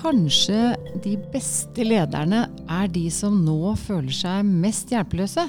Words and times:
Kanskje 0.00 0.76
de 1.04 1.18
beste 1.28 1.84
lederne 1.84 2.46
er 2.72 2.86
de 2.88 3.02
som 3.12 3.34
nå 3.44 3.74
føler 3.76 4.14
seg 4.16 4.46
mest 4.48 4.94
hjelpeløse? 4.94 5.44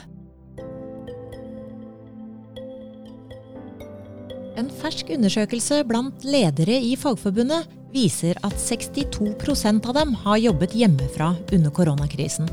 En 4.60 4.68
fersk 4.82 5.14
undersøkelse 5.16 5.80
blant 5.88 6.28
ledere 6.28 6.76
i 6.84 6.98
Fagforbundet 7.00 7.72
viser 7.96 8.36
at 8.44 8.60
62% 8.60 9.88
av 9.88 9.96
dem 9.96 10.14
har 10.26 10.44
jobbet 10.44 10.76
hjemmefra 10.76 11.32
under 11.56 11.72
koronakrisen. 11.72 12.52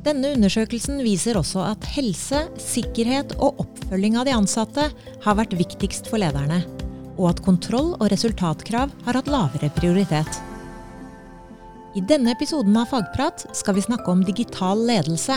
Denne 0.00 0.32
undersøkelsen 0.38 1.02
viser 1.04 1.36
også 1.36 1.66
at 1.68 1.84
helse, 1.92 2.46
sikkerhet 2.56 3.36
og 3.36 3.60
oppfølging 3.66 4.16
av 4.16 4.24
de 4.24 4.38
ansatte 4.40 4.88
har 5.20 5.36
vært 5.36 5.58
viktigst 5.60 6.08
for 6.08 6.22
lederne 6.24 6.64
og 7.20 7.34
at 7.34 7.42
kontroll 7.44 7.92
og 7.98 8.08
resultatkrav 8.12 8.92
har 9.04 9.18
hatt 9.18 9.28
lavere 9.30 9.68
prioritet. 9.76 10.40
I 11.98 12.02
denne 12.06 12.32
episoden 12.32 12.76
av 12.78 12.88
Fagprat 12.92 13.44
skal 13.56 13.76
vi 13.76 13.84
snakke 13.84 14.08
om 14.12 14.22
digital 14.24 14.80
ledelse. 14.88 15.36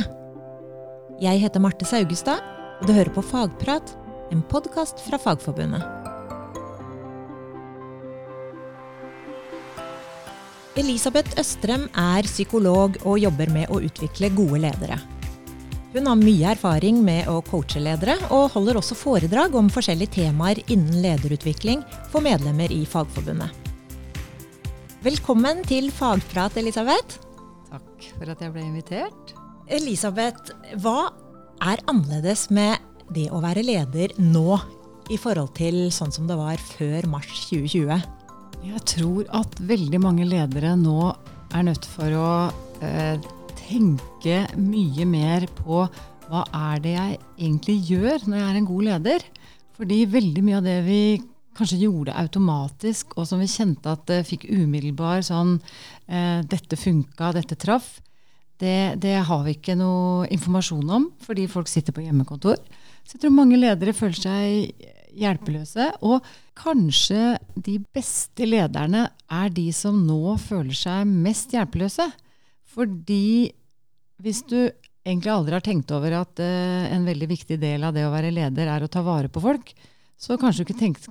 Jeg 1.22 1.42
heter 1.44 1.64
Marte 1.64 1.86
Saugestad, 1.86 2.40
og 2.80 2.88
du 2.88 2.94
hører 2.96 3.12
på 3.14 3.26
Fagprat, 3.26 3.96
en 4.32 4.44
podkast 4.50 5.02
fra 5.04 5.20
Fagforbundet. 5.22 5.84
Elisabeth 10.80 11.36
Østrem 11.38 11.84
er 11.94 12.26
psykolog 12.26 12.96
og 13.04 13.20
jobber 13.22 13.52
med 13.54 13.70
å 13.70 13.82
utvikle 13.86 14.32
gode 14.34 14.64
ledere. 14.64 14.98
Hun 15.94 16.08
har 16.10 16.18
mye 16.18 16.48
erfaring 16.56 17.04
med 17.06 17.28
å 17.30 17.36
coache 17.46 17.78
ledere, 17.78 18.16
og 18.34 18.56
holder 18.56 18.80
også 18.80 18.96
foredrag 18.98 19.54
om 19.54 19.68
forskjellige 19.70 20.16
temaer 20.16 20.58
innen 20.74 21.04
lederutvikling 21.04 21.84
for 22.10 22.26
medlemmer 22.26 22.72
i 22.74 22.80
Fagforbundet. 22.90 23.54
Velkommen 25.06 25.62
til 25.70 25.92
Fagprat, 25.94 26.58
Elisabeth. 26.58 27.20
Takk 27.70 28.08
for 28.16 28.32
at 28.34 28.42
jeg 28.42 28.56
ble 28.56 28.64
invitert. 28.66 29.36
Elisabeth, 29.70 30.56
hva 30.82 31.12
er 31.62 31.86
annerledes 31.86 32.48
med 32.50 32.82
det 33.14 33.28
å 33.30 33.44
være 33.44 33.62
leder 33.62 34.16
nå 34.18 34.58
i 35.14 35.20
forhold 35.22 35.54
til 35.60 35.92
sånn 35.94 36.16
som 36.16 36.26
det 36.26 36.40
var 36.42 36.58
før 36.72 37.06
mars 37.12 37.30
2020? 37.52 38.02
Jeg 38.66 38.84
tror 38.96 39.30
at 39.44 39.62
veldig 39.62 40.02
mange 40.02 40.26
ledere 40.26 40.74
nå 40.74 41.14
er 41.54 41.70
nødt 41.70 41.86
for 41.86 42.18
å 42.18 42.28
eh, 42.82 43.22
tenke 43.64 44.44
mye 44.60 45.08
mer 45.10 45.48
på 45.62 45.84
hva 46.30 46.44
er 46.56 46.82
det 46.84 46.94
jeg 46.96 47.20
egentlig 47.38 47.78
gjør 47.90 48.28
når 48.28 48.40
jeg 48.40 48.48
er 48.48 48.60
en 48.60 48.70
god 48.70 48.88
leder. 48.90 49.26
Fordi 49.78 50.00
veldig 50.10 50.44
mye 50.46 50.60
av 50.60 50.68
det 50.68 50.80
vi 50.86 51.04
kanskje 51.58 51.84
gjorde 51.84 52.16
automatisk, 52.18 53.14
og 53.18 53.28
som 53.30 53.42
vi 53.42 53.50
kjente 53.50 53.92
at 53.92 54.06
det 54.10 54.24
fikk 54.26 54.48
umiddelbar 54.50 55.22
sånn 55.26 55.60
eh, 56.08 56.42
Dette 56.50 56.80
funka, 56.80 57.34
dette 57.36 57.58
traff. 57.60 58.00
Det, 58.58 58.96
det, 59.02 59.18
har 59.28 59.44
vi 59.46 59.58
ikke 59.58 59.76
noe 59.78 60.28
informasjon 60.34 60.90
om, 60.96 61.08
fordi 61.22 61.50
folk 61.52 61.70
sitter 61.70 61.94
på 61.94 62.06
hjemmekontor. 62.06 62.62
Så 63.04 63.18
jeg 63.18 63.26
tror 63.26 63.36
mange 63.36 63.60
ledere 63.60 63.96
føler 63.98 64.18
seg 64.18 64.86
hjelpeløse. 65.20 65.90
Og 66.06 66.24
kanskje 66.58 67.36
de 67.60 67.80
beste 67.94 68.48
lederne 68.48 69.08
er 69.30 69.54
de 69.54 69.68
som 69.76 69.98
nå 70.08 70.38
føler 70.42 70.78
seg 70.78 71.10
mest 71.10 71.54
hjelpeløse. 71.54 72.08
Fordi 72.74 73.52
hvis 74.24 74.44
du 74.50 74.58
egentlig 75.04 75.34
aldri 75.34 75.58
har 75.58 75.64
tenkt 75.66 75.92
over 75.94 76.16
at 76.22 76.40
uh, 76.42 76.86
en 76.94 77.08
veldig 77.08 77.28
viktig 77.34 77.58
del 77.62 77.84
av 77.84 77.96
det 77.96 78.06
å 78.08 78.14
være 78.14 78.32
leder 78.34 78.72
er 78.72 78.86
å 78.86 78.92
ta 78.92 79.04
vare 79.06 79.32
på 79.32 79.44
folk, 79.44 79.74
så 80.24 80.38
kanskje 80.40 80.64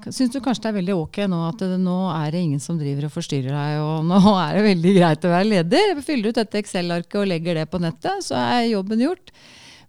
syns 0.08 0.30
du 0.32 0.38
kanskje 0.40 0.62
det 0.62 0.68
er 0.70 0.76
veldig 0.78 0.94
ok 0.96 1.18
nå 1.28 1.40
at 1.44 1.60
det, 1.60 1.76
nå 1.82 1.96
er 2.14 2.30
det 2.32 2.40
ingen 2.46 2.62
som 2.62 2.78
driver 2.80 3.08
og 3.08 3.12
forstyrrer 3.12 3.52
deg, 3.52 3.80
og 3.84 4.06
nå 4.08 4.20
er 4.46 4.56
det 4.56 4.62
veldig 4.70 4.94
greit 4.96 5.26
å 5.26 5.32
være 5.34 5.50
leder. 5.50 6.02
Fyller 6.06 6.32
ut 6.32 6.40
dette 6.40 6.62
Excel-arket 6.62 7.18
og 7.20 7.28
legger 7.28 7.60
det 7.60 7.66
på 7.68 7.82
nettet, 7.82 8.24
så 8.24 8.38
er 8.40 8.70
jobben 8.70 9.04
gjort. 9.04 9.34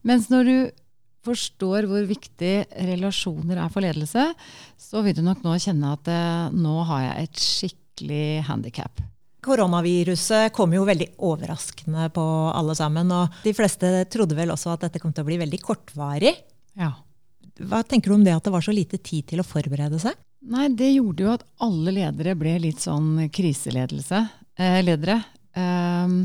Mens 0.03 0.27
når 0.33 0.49
du 0.49 0.57
forstår 1.23 1.87
hvor 1.87 2.03
viktig 2.03 2.53
relasjoner 2.89 3.63
er 3.63 3.71
for 3.71 3.85
ledelse, 3.85 4.27
så 4.75 5.05
vil 5.05 5.15
du 5.15 5.23
nok 5.23 5.45
nå 5.45 5.55
kjenne 5.63 5.95
at 5.95 6.11
uh, 6.11 6.51
nå 6.51 6.75
har 6.91 7.07
jeg 7.07 7.29
et 7.29 7.47
skikkelig 7.47 8.27
handikap. 8.49 9.05
Koronaviruset 9.43 10.53
kom 10.55 10.73
jo 10.75 10.85
veldig 10.87 11.09
overraskende 11.23 12.09
på 12.15 12.25
alle 12.55 12.75
sammen. 12.79 13.11
Og 13.11 13.43
de 13.43 13.53
fleste 13.55 13.91
trodde 14.13 14.37
vel 14.37 14.53
også 14.53 14.73
at 14.73 14.87
dette 14.87 15.01
kom 15.03 15.13
til 15.13 15.25
å 15.25 15.29
bli 15.29 15.39
veldig 15.41 15.59
kortvarig. 15.63 16.33
Ja. 16.79 16.93
Hva 17.59 17.83
tenker 17.85 18.09
du 18.09 18.17
om 18.17 18.23
det 18.25 18.33
at 18.33 18.47
det 18.47 18.53
var 18.55 18.65
så 18.65 18.73
lite 18.73 18.97
tid 18.97 19.27
til 19.29 19.43
å 19.43 19.47
forberede 19.47 19.99
seg? 20.01 20.17
Nei, 20.43 20.67
Det 20.75 20.89
gjorde 20.91 21.23
jo 21.23 21.33
at 21.35 21.45
alle 21.63 21.93
ledere 21.95 22.33
ble 22.35 22.57
litt 22.65 22.81
sånn 22.83 23.29
kriseledelse. 23.31 24.23
Eh, 24.59 24.79
ledere. 24.83 25.21
Eh, 25.55 26.17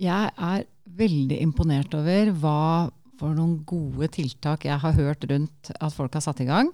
jeg 0.00 0.30
er 0.36 0.66
veldig 1.00 1.40
imponert 1.42 1.94
over 1.96 2.32
hva 2.42 2.90
for 3.20 3.36
noen 3.36 3.58
gode 3.68 4.08
tiltak 4.14 4.64
jeg 4.64 4.80
har 4.80 4.96
hørt 4.96 5.26
rundt 5.28 5.72
at 5.76 5.92
folk 5.92 6.14
har 6.16 6.24
satt 6.24 6.40
i 6.40 6.48
gang. 6.48 6.70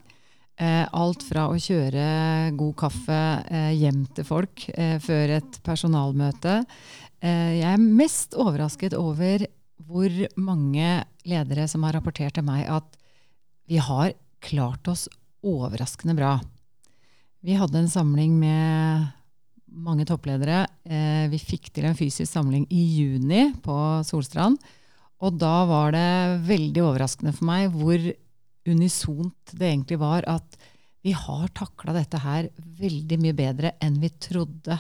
Eh, 0.56 0.86
alt 0.96 1.20
fra 1.28 1.50
å 1.52 1.56
kjøre 1.60 2.04
god 2.56 2.76
kaffe 2.80 3.16
eh, 3.52 3.74
hjem 3.76 4.06
til 4.16 4.24
folk 4.24 4.62
eh, 4.72 4.96
før 5.04 5.34
et 5.36 5.58
personalmøte. 5.66 6.62
Jeg 7.26 7.64
er 7.66 7.80
mest 7.80 8.36
overrasket 8.38 8.94
over 8.94 9.42
hvor 9.88 10.12
mange 10.38 11.00
ledere 11.26 11.64
som 11.68 11.82
har 11.84 11.96
rapportert 11.96 12.36
til 12.36 12.44
meg 12.46 12.68
at 12.70 12.98
vi 13.66 13.80
har 13.82 14.12
klart 14.44 14.86
oss 14.92 15.06
overraskende 15.42 16.14
bra. 16.14 16.34
Vi 17.42 17.56
hadde 17.58 17.80
en 17.80 17.90
samling 17.90 18.36
med 18.38 19.08
mange 19.66 20.06
toppledere. 20.06 20.66
Vi 21.32 21.40
fikk 21.40 21.72
til 21.74 21.88
en 21.88 21.98
fysisk 21.98 22.30
samling 22.30 22.68
i 22.70 22.84
juni 23.00 23.48
på 23.64 23.74
Solstrand. 24.06 24.60
Og 25.24 25.40
da 25.40 25.56
var 25.66 25.96
det 25.96 26.06
veldig 26.46 26.84
overraskende 26.84 27.34
for 27.34 27.48
meg 27.48 27.72
hvor 27.74 28.06
unisont 28.68 29.54
det 29.54 29.70
egentlig 29.70 30.00
var 30.02 30.26
at 30.30 30.58
vi 31.06 31.12
har 31.14 31.46
takla 31.54 31.94
dette 31.94 32.18
her 32.18 32.48
veldig 32.80 33.18
mye 33.22 33.36
bedre 33.38 33.76
enn 33.82 34.00
vi 34.02 34.10
trodde. 34.18 34.78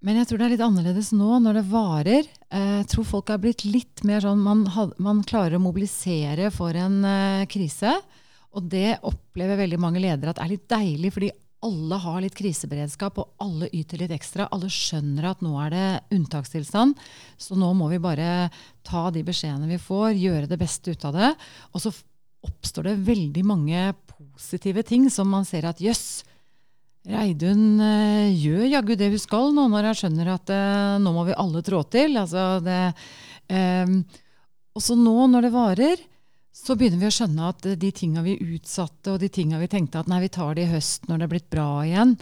Men 0.00 0.16
jeg 0.16 0.30
tror 0.30 0.40
det 0.40 0.46
er 0.46 0.52
litt 0.54 0.64
annerledes 0.64 1.10
nå 1.12 1.42
når 1.44 1.58
det 1.58 1.66
varer. 1.68 2.30
Eh, 2.48 2.70
jeg 2.78 2.88
tror 2.94 3.08
folk 3.10 3.32
er 3.32 3.42
blitt 3.42 3.66
litt 3.68 4.00
mer 4.08 4.24
sånn 4.24 4.40
Man, 4.40 4.64
man 4.96 5.20
klarer 5.28 5.58
å 5.58 5.62
mobilisere 5.62 6.48
for 6.54 6.76
en 6.80 7.02
uh, 7.04 7.44
krise. 7.50 7.92
Og 8.56 8.64
det 8.72 8.96
opplever 9.06 9.60
veldig 9.60 9.78
mange 9.78 10.00
ledere 10.00 10.32
at 10.32 10.40
er 10.40 10.54
litt 10.54 10.64
deilig, 10.72 11.12
fordi 11.12 11.28
alle 11.60 11.98
har 12.00 12.22
litt 12.24 12.36
kriseberedskap, 12.38 13.18
og 13.20 13.44
alle 13.44 13.68
yter 13.76 14.00
litt 14.00 14.14
ekstra. 14.16 14.48
Alle 14.48 14.70
skjønner 14.72 15.28
at 15.28 15.42
nå 15.44 15.52
er 15.60 15.74
det 15.74 15.86
unntakstilstand, 16.16 16.96
så 17.36 17.58
nå 17.60 17.68
må 17.76 17.90
vi 17.92 18.00
bare 18.00 18.48
ta 18.86 19.10
de 19.12 19.22
beskjedene 19.26 19.68
vi 19.68 19.76
får, 19.82 20.14
gjøre 20.16 20.48
det 20.48 20.58
beste 20.60 20.96
ut 20.96 21.04
av 21.04 21.18
det. 21.18 21.34
Og 21.74 21.84
så 21.84 21.92
oppstår 22.46 22.90
det 22.90 23.00
veldig 23.06 23.44
mange 23.46 23.84
positive 24.10 24.84
ting 24.86 25.08
som 25.12 25.30
man 25.32 25.46
ser 25.48 25.68
at 25.68 25.80
jøss, 25.82 26.22
Reidun 27.08 27.80
uh, 27.80 28.28
gjør 28.28 28.66
jaggu 28.68 28.92
det 28.98 29.08
hun 29.14 29.20
skal 29.22 29.54
nå 29.56 29.66
når 29.72 29.88
hun 29.88 29.98
skjønner 30.02 30.34
at 30.34 30.50
uh, 30.52 30.98
nå 31.00 31.12
må 31.14 31.24
vi 31.30 31.36
alle 31.38 31.62
trå 31.64 31.80
til. 31.88 32.18
Altså 32.20 32.60
det, 32.64 32.80
um, 33.48 34.02
og 34.76 34.84
så 34.84 34.96
nå, 34.98 35.14
når 35.32 35.46
det 35.46 35.52
varer, 35.54 36.02
så 36.52 36.76
begynner 36.76 37.00
vi 37.00 37.08
å 37.08 37.14
skjønne 37.14 37.48
at 37.54 37.70
uh, 37.70 37.78
de 37.80 37.92
tinga 37.96 38.24
vi 38.26 38.36
utsatte, 38.52 39.14
og 39.14 39.22
de 39.22 39.30
tinga 39.32 39.62
vi 39.62 39.70
tenkte 39.72 40.02
at 40.02 40.10
nei, 40.12 40.20
vi 40.26 40.32
tar 40.34 40.52
det 40.58 40.66
i 40.66 40.72
høst 40.74 41.08
når 41.08 41.22
det 41.22 41.26
er 41.26 41.32
blitt 41.32 41.48
bra 41.56 41.68
igjen, 41.88 42.14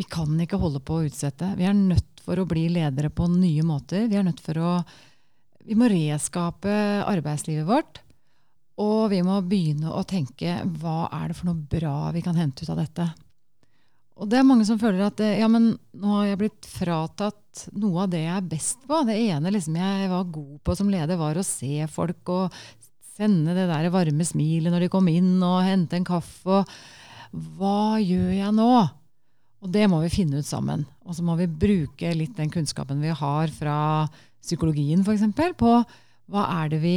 vi 0.00 0.08
kan 0.08 0.40
ikke 0.40 0.60
holde 0.62 0.80
på 0.80 0.96
å 0.96 1.04
utsette. 1.10 1.52
Vi 1.58 1.68
er 1.68 1.76
nødt 1.76 2.24
for 2.24 2.40
å 2.40 2.48
bli 2.48 2.70
ledere 2.72 3.10
på 3.12 3.28
nye 3.28 3.64
måter. 3.66 4.06
Vi 4.08 4.16
er 4.16 4.24
nødt 4.26 4.40
for 4.42 4.58
å 4.58 4.74
Vi 5.62 5.76
må 5.78 5.86
reskape 5.86 6.72
arbeidslivet 7.06 7.68
vårt. 7.68 8.00
Og 8.80 9.10
vi 9.12 9.20
må 9.24 9.36
begynne 9.44 9.92
å 9.92 10.04
tenke 10.08 10.62
hva 10.80 11.10
er 11.12 11.28
det 11.28 11.36
for 11.36 11.50
noe 11.50 11.68
bra 11.74 12.12
vi 12.14 12.22
kan 12.24 12.38
hente 12.38 12.64
ut 12.64 12.72
av 12.72 12.80
dette. 12.80 13.08
Og 14.22 14.28
det 14.30 14.38
er 14.38 14.46
mange 14.46 14.64
som 14.68 14.78
føler 14.80 15.02
at 15.06 15.20
ja, 15.24 15.48
men 15.50 15.72
nå 15.98 16.14
har 16.18 16.30
jeg 16.30 16.40
blitt 16.44 16.68
fratatt 16.68 17.66
noe 17.76 18.04
av 18.04 18.12
det 18.12 18.22
jeg 18.22 18.36
er 18.36 18.48
best 18.48 18.86
på. 18.88 19.02
Det 19.08 19.16
ene 19.18 19.52
liksom 19.52 19.76
jeg 19.80 20.08
var 20.12 20.32
god 20.32 20.56
på 20.64 20.76
som 20.78 20.90
leder, 20.92 21.20
var 21.20 21.36
å 21.36 21.46
se 21.46 21.88
folk 21.90 22.32
og 22.32 22.64
sende 23.16 23.54
det 23.56 23.68
der 23.68 23.90
varme 23.92 24.24
smilet 24.24 24.72
når 24.72 24.86
de 24.86 24.90
kom 24.92 25.08
inn, 25.10 25.34
og 25.44 25.64
hente 25.66 25.98
en 25.98 26.06
kaffe. 26.06 26.62
Og 26.62 27.48
hva 27.58 28.00
gjør 28.00 28.32
jeg 28.36 28.56
nå? 28.56 28.72
Og 29.62 29.70
det 29.72 29.84
må 29.90 30.00
vi 30.02 30.12
finne 30.12 30.42
ut 30.42 30.48
sammen. 30.48 30.84
Og 31.06 31.16
så 31.16 31.24
må 31.24 31.36
vi 31.38 31.46
bruke 31.46 32.14
litt 32.16 32.34
den 32.38 32.50
kunnskapen 32.52 33.02
vi 33.02 33.12
har 33.14 33.52
fra 33.54 33.76
psykologien 34.42 35.04
f.eks. 35.06 35.28
på 35.58 35.74
hva 36.32 36.46
er 36.62 36.72
det 36.72 36.80
vi 36.82 36.96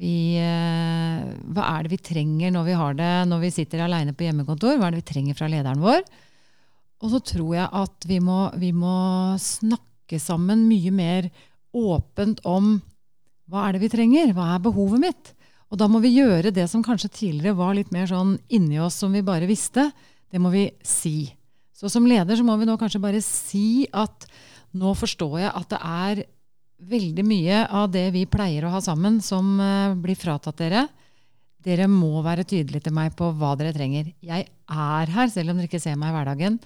vi, 0.00 0.38
eh, 0.40 1.24
hva 1.52 1.64
er 1.74 1.84
det 1.84 1.92
vi 1.92 2.00
trenger 2.00 2.52
når 2.54 2.68
vi 2.70 2.76
har 2.80 2.94
det 2.96 3.12
når 3.28 3.42
vi 3.44 3.50
sitter 3.52 3.84
alene 3.84 4.14
på 4.16 4.24
hjemmekontor? 4.24 4.78
Hva 4.78 4.88
er 4.88 4.94
det 4.94 5.02
vi 5.02 5.10
trenger 5.12 5.36
fra 5.36 5.50
lederen 5.52 5.82
vår? 5.84 6.00
Og 7.02 7.12
så 7.12 7.20
tror 7.32 7.52
jeg 7.58 7.68
at 7.82 8.06
vi 8.08 8.20
må, 8.22 8.46
vi 8.56 8.70
må 8.72 9.36
snakke 9.42 10.20
sammen 10.22 10.64
mye 10.70 10.92
mer 10.94 11.28
åpent 11.76 12.40
om 12.48 12.76
hva 13.50 13.66
er 13.66 13.76
det 13.76 13.82
vi 13.82 13.92
trenger? 13.92 14.32
Hva 14.36 14.54
er 14.54 14.64
behovet 14.64 15.02
mitt? 15.02 15.32
Og 15.72 15.80
da 15.80 15.88
må 15.88 16.00
vi 16.04 16.14
gjøre 16.14 16.52
det 16.54 16.68
som 16.70 16.84
kanskje 16.84 17.12
tidligere 17.12 17.58
var 17.58 17.74
litt 17.76 17.92
mer 17.92 18.08
sånn 18.08 18.36
inni 18.52 18.78
oss 18.80 19.00
som 19.02 19.12
vi 19.12 19.24
bare 19.24 19.48
visste. 19.48 19.90
Det 20.32 20.40
må 20.40 20.52
vi 20.52 20.66
si. 20.84 21.32
Så 21.76 21.90
som 21.92 22.06
leder 22.08 22.38
så 22.38 22.44
må 22.46 22.56
vi 22.60 22.68
nå 22.68 22.78
kanskje 22.80 23.02
bare 23.02 23.20
si 23.24 23.84
at 23.92 24.28
nå 24.78 24.92
forstår 24.96 25.40
jeg 25.42 25.52
at 25.52 25.72
det 25.72 25.80
er 25.82 26.22
veldig 26.88 27.24
mye 27.26 27.62
av 27.70 27.90
det 27.92 28.08
vi 28.14 28.24
pleier 28.30 28.66
å 28.66 28.72
ha 28.74 28.80
sammen, 28.84 29.20
som 29.24 29.54
uh, 29.60 29.94
blir 29.98 30.18
fratatt 30.18 30.58
dere. 30.60 30.86
Dere 31.62 31.86
må 31.90 32.22
være 32.24 32.46
tydelige 32.48 32.88
til 32.88 32.96
meg 32.96 33.14
på 33.18 33.30
hva 33.38 33.54
dere 33.58 33.74
trenger. 33.76 34.10
Jeg 34.24 34.48
er 34.48 35.14
her, 35.14 35.30
selv 35.30 35.52
om 35.52 35.60
dere 35.60 35.70
ikke 35.70 35.82
ser 35.82 35.98
meg 36.00 36.10
i 36.12 36.16
hverdagen. 36.16 36.58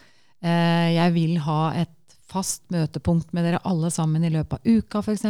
Uh, 0.44 0.88
jeg 0.94 1.14
vil 1.16 1.36
ha 1.44 1.60
et 1.82 1.92
fast 2.26 2.64
møtepunkt 2.74 3.30
med 3.36 3.46
dere 3.46 3.62
alle 3.68 3.90
sammen 3.94 4.24
i 4.26 4.32
løpet 4.34 4.58
av 4.58 4.66
uka, 4.66 5.02
f.eks. 5.02 5.26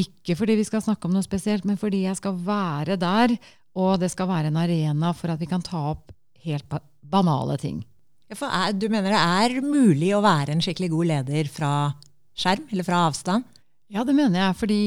Ikke 0.00 0.36
fordi 0.38 0.56
vi 0.60 0.66
skal 0.66 0.84
snakke 0.84 1.08
om 1.08 1.16
noe 1.16 1.26
spesielt, 1.26 1.66
men 1.68 1.78
fordi 1.80 2.06
jeg 2.06 2.18
skal 2.20 2.38
være 2.46 2.96
der, 3.00 3.36
og 3.76 3.98
det 4.00 4.10
skal 4.12 4.30
være 4.30 4.52
en 4.52 4.60
arena 4.60 5.12
for 5.16 5.34
at 5.34 5.42
vi 5.42 5.50
kan 5.50 5.64
ta 5.64 5.82
opp 5.92 6.14
helt 6.46 6.78
banale 7.04 7.58
ting. 7.60 7.82
Ja, 8.26 8.38
er, 8.48 8.72
du 8.74 8.88
mener 8.90 9.12
det 9.12 9.20
er 9.20 9.60
mulig 9.62 10.10
å 10.16 10.24
være 10.24 10.56
en 10.56 10.64
skikkelig 10.64 10.90
god 10.94 11.10
leder 11.12 11.50
fra 11.52 11.72
skjerm, 12.36 12.64
eller 12.72 12.86
fra 12.86 13.04
avstand? 13.06 13.46
Ja, 13.86 14.02
det 14.02 14.16
mener 14.18 14.40
jeg. 14.40 14.56
fordi 14.58 14.78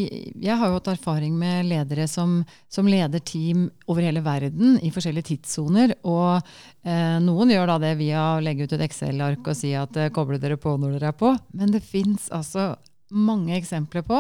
jeg 0.44 0.56
har 0.60 0.68
jo 0.68 0.76
hatt 0.76 0.90
erfaring 0.92 1.38
med 1.40 1.70
ledere 1.70 2.04
som, 2.12 2.42
som 2.68 2.88
leder 2.88 3.22
team 3.24 3.70
over 3.88 4.04
hele 4.04 4.20
verden 4.26 4.76
i 4.84 4.92
forskjellige 4.92 5.30
tidssoner. 5.32 5.94
Og 6.04 6.42
eh, 6.84 7.16
noen 7.24 7.54
gjør 7.54 7.72
da 7.72 7.78
det 7.86 7.94
via 8.02 8.26
å 8.34 8.44
legge 8.44 8.68
ut 8.68 8.76
et 8.76 8.84
Excel-ark 8.90 9.48
og 9.48 9.56
si 9.56 9.72
at 9.78 9.96
eh, 9.96 10.12
koble 10.12 10.40
dere 10.42 10.60
på 10.60 10.76
når 10.76 10.98
dere 10.98 11.14
er 11.14 11.20
på. 11.20 11.32
Men 11.56 11.72
det 11.72 11.86
fins 11.88 12.28
altså 12.36 12.74
mange 13.16 13.56
eksempler 13.56 14.04
på 14.04 14.20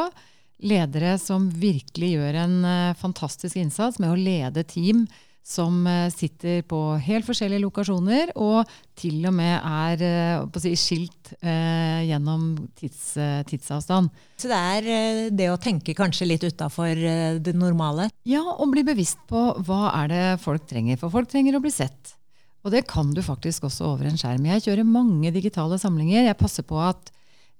ledere 0.63 1.17
som 1.19 1.49
virkelig 1.51 2.13
gjør 2.15 2.39
en 2.45 2.55
eh, 2.67 2.95
fantastisk 2.99 3.59
innsats 3.59 3.99
med 3.99 4.13
å 4.13 4.19
lede 4.19 4.63
team 4.63 5.03
som 5.49 5.81
eh, 5.89 6.11
sitter 6.13 6.61
på 6.69 6.79
helt 7.01 7.25
forskjellige 7.25 7.63
lokasjoner, 7.63 8.33
og 8.37 8.69
til 8.99 9.23
og 9.25 9.33
med 9.33 9.55
er 9.57 10.03
eh, 10.05 10.59
si, 10.61 10.75
skilt 10.77 11.31
eh, 11.41 12.05
gjennom 12.05 12.51
tids, 12.77 13.15
eh, 13.17 13.41
tidsavstand. 13.49 14.11
Så 14.39 14.51
det 14.51 14.59
er 14.59 15.33
det 15.33 15.49
å 15.49 15.57
tenke 15.61 15.97
kanskje 15.97 16.29
litt 16.29 16.45
utafor 16.45 16.93
det 17.41 17.55
normale? 17.57 18.11
Ja, 18.29 18.43
og 18.45 18.69
bli 18.75 18.85
bevisst 18.85 19.21
på 19.29 19.49
hva 19.65 19.89
er 20.03 20.13
det 20.13 20.23
folk 20.43 20.69
trenger. 20.69 20.99
For 21.01 21.13
folk 21.13 21.31
trenger 21.31 21.57
å 21.57 21.63
bli 21.63 21.73
sett. 21.73 22.13
Og 22.63 22.73
det 22.75 22.85
kan 22.91 23.09
du 23.15 23.23
faktisk 23.23 23.65
også 23.65 23.93
over 23.93 24.09
en 24.09 24.19
skjerm. 24.19 24.45
Jeg 24.51 24.65
kjører 24.67 24.87
mange 24.87 25.31
digitale 25.33 25.79
samlinger. 25.81 26.27
Jeg 26.27 26.39
passer 26.39 26.65
på 26.67 26.77
at 26.83 27.09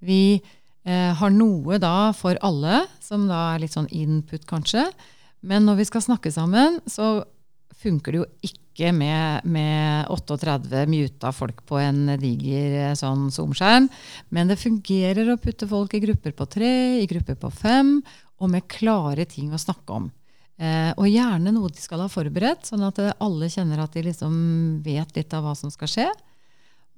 vi 0.05 0.37
eh, 0.37 1.11
har 1.17 1.33
noe 1.33 1.79
da 1.81 2.11
for 2.15 2.37
alle, 2.45 2.83
som 3.03 3.25
da 3.31 3.53
er 3.53 3.63
litt 3.63 3.75
sånn 3.75 3.89
input, 3.95 4.45
kanskje. 4.49 4.85
Men 5.41 5.65
når 5.65 5.81
vi 5.81 5.89
skal 5.89 6.03
snakke 6.03 6.31
sammen, 6.35 6.81
så 6.89 7.23
funker 7.79 8.11
det 8.11 8.21
jo 8.21 8.27
ikke 8.45 8.91
med, 8.95 9.47
med 9.47 10.11
38 10.11 10.85
muta 10.91 11.31
folk 11.35 11.63
på 11.67 11.79
en 11.81 12.15
diger 12.19 12.77
eh, 12.89 12.95
sånn 12.97 13.27
Zoom-skjerm. 13.33 13.89
Men 14.35 14.51
det 14.51 14.59
fungerer 14.61 15.31
å 15.31 15.39
putte 15.41 15.67
folk 15.69 15.95
i 15.95 16.03
grupper 16.03 16.35
på 16.35 16.47
tre, 16.51 16.71
i 17.01 17.09
grupper 17.09 17.39
på 17.39 17.51
fem, 17.53 17.97
og 18.39 18.51
med 18.51 18.67
klare 18.71 19.27
ting 19.29 19.51
å 19.53 19.59
snakke 19.61 19.99
om. 19.99 20.07
Eh, 20.59 20.91
og 20.95 21.07
gjerne 21.07 21.53
noe 21.55 21.71
de 21.71 21.79
skal 21.79 22.03
ha 22.03 22.09
forberedt, 22.11 22.67
sånn 22.67 22.83
at 22.87 22.99
alle 23.19 23.51
kjenner 23.51 23.83
at 23.83 23.95
de 23.95 24.07
liksom 24.09 24.33
vet 24.83 25.15
litt 25.15 25.35
av 25.35 25.47
hva 25.47 25.55
som 25.55 25.71
skal 25.71 25.91
skje. 25.91 26.09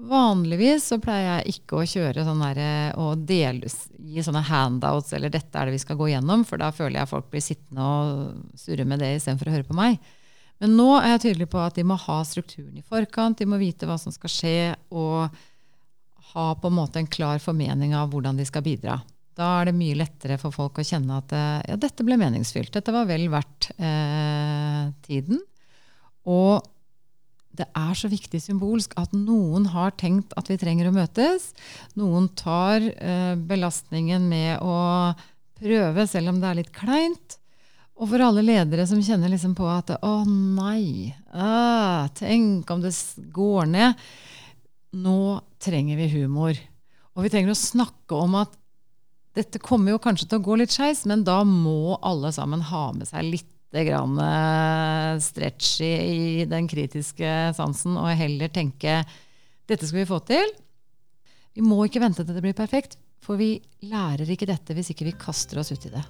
Vanligvis 0.01 0.87
så 0.89 0.97
pleier 0.97 1.43
jeg 1.43 1.59
ikke 1.59 1.77
å 1.77 1.85
kjøre 1.85 2.23
sånn 2.25 2.41
der, 2.41 2.61
og 2.97 3.21
dele, 3.29 3.69
gi 4.01 4.23
sånne 4.25 4.41
handouts 4.47 5.13
eller 5.13 5.29
'dette 5.29 5.53
er 5.53 5.69
det 5.69 5.75
vi 5.75 5.83
skal 5.83 5.99
gå 5.99 6.07
gjennom', 6.09 6.45
for 6.47 6.57
da 6.57 6.71
føler 6.73 6.97
jeg 6.99 7.11
folk 7.11 7.29
blir 7.29 7.43
sittende 7.45 7.85
og 7.85 8.57
surre 8.57 8.85
med 8.85 9.03
det 9.03 9.11
istedenfor 9.19 9.51
å 9.51 9.53
høre 9.59 9.67
på 9.67 9.77
meg. 9.77 9.99
Men 10.61 10.75
nå 10.77 10.89
er 10.99 11.15
jeg 11.15 11.23
tydelig 11.25 11.49
på 11.49 11.61
at 11.61 11.77
de 11.77 11.85
må 11.87 11.97
ha 11.97 12.19
strukturen 12.27 12.77
i 12.77 12.85
forkant, 12.85 13.39
de 13.39 13.49
må 13.49 13.57
vite 13.61 13.87
hva 13.89 13.97
som 13.97 14.13
skal 14.13 14.29
skje, 14.31 14.57
og 14.93 15.31
ha 16.31 16.45
på 16.55 16.69
en 16.69 16.77
måte 16.77 17.01
en 17.01 17.09
klar 17.09 17.41
formening 17.43 17.95
av 17.97 18.11
hvordan 18.11 18.37
de 18.37 18.45
skal 18.47 18.63
bidra. 18.65 18.99
Da 19.37 19.47
er 19.57 19.69
det 19.69 19.77
mye 19.77 19.97
lettere 19.97 20.37
for 20.39 20.53
folk 20.53 20.77
å 20.79 20.85
kjenne 20.85 21.17
at 21.17 21.33
eh, 21.33 21.63
ja, 21.71 21.79
dette 21.79 22.05
ble 22.05 22.17
meningsfylt. 22.19 22.71
Dette 22.75 22.93
var 22.93 23.07
vel 23.09 23.25
verdt 23.31 23.71
eh, 23.79 24.91
tiden. 25.07 25.41
Og 26.29 26.61
det 27.57 27.67
er 27.75 27.97
så 27.97 28.07
viktig 28.11 28.39
symbolsk 28.39 28.93
at 28.99 29.11
noen 29.15 29.67
har 29.73 29.95
tenkt 29.99 30.35
at 30.39 30.51
vi 30.51 30.59
trenger 30.61 30.87
å 30.87 30.95
møtes. 30.95 31.51
Noen 31.99 32.29
tar 32.39 32.85
eh, 32.93 33.33
belastningen 33.35 34.29
med 34.29 34.61
å 34.63 34.77
prøve, 35.61 36.07
selv 36.09 36.31
om 36.31 36.41
det 36.41 36.51
er 36.51 36.59
litt 36.61 36.73
kleint. 36.75 37.40
Og 38.01 38.09
for 38.09 38.23
alle 38.25 38.41
ledere 38.41 38.87
som 38.89 39.01
kjenner 39.05 39.29
liksom 39.29 39.53
på 39.57 39.67
at 39.69 39.93
å 40.01 40.13
nei, 40.25 41.13
ah, 41.37 42.07
tenk 42.17 42.69
om 42.73 42.81
det 42.81 42.95
går 43.33 43.69
ned. 43.69 43.99
Nå 44.97 45.17
trenger 45.61 45.99
vi 45.99 46.07
humor. 46.15 46.57
Og 47.13 47.27
vi 47.27 47.29
trenger 47.29 47.53
å 47.53 47.59
snakke 47.59 48.17
om 48.17 48.39
at 48.41 48.55
dette 49.37 49.61
kommer 49.63 49.93
jo 49.93 50.01
kanskje 50.01 50.27
til 50.31 50.41
å 50.41 50.45
gå 50.47 50.57
litt 50.59 50.73
skeis, 50.73 51.05
men 51.07 51.21
da 51.27 51.43
må 51.47 51.99
alle 52.01 52.33
sammen 52.35 52.63
ha 52.71 52.87
med 52.95 53.07
seg 53.07 53.29
litt 53.29 53.47
grann 53.71 54.17
stretchy 55.23 55.87
i, 55.87 56.17
i 56.41 56.47
den 56.49 56.67
kritiske 56.67 57.53
sansen, 57.55 57.95
og 58.01 58.09
heller 58.19 58.51
tenke 58.51 58.97
dette 59.69 59.85
skal 59.85 60.01
vi 60.01 60.09
få 60.09 60.19
til. 60.27 60.51
Vi 61.55 61.63
må 61.63 61.85
ikke 61.85 62.01
vente 62.03 62.25
til 62.25 62.35
det 62.35 62.43
blir 62.43 62.57
perfekt, 62.57 62.97
for 63.23 63.39
vi 63.39 63.53
lærer 63.85 64.27
ikke 64.33 64.49
dette 64.49 64.75
hvis 64.75 64.91
ikke 64.91 65.07
vi 65.07 65.17
kaster 65.21 65.61
oss 65.61 65.71
ut 65.71 65.87
i 65.87 65.93
det. 65.93 66.03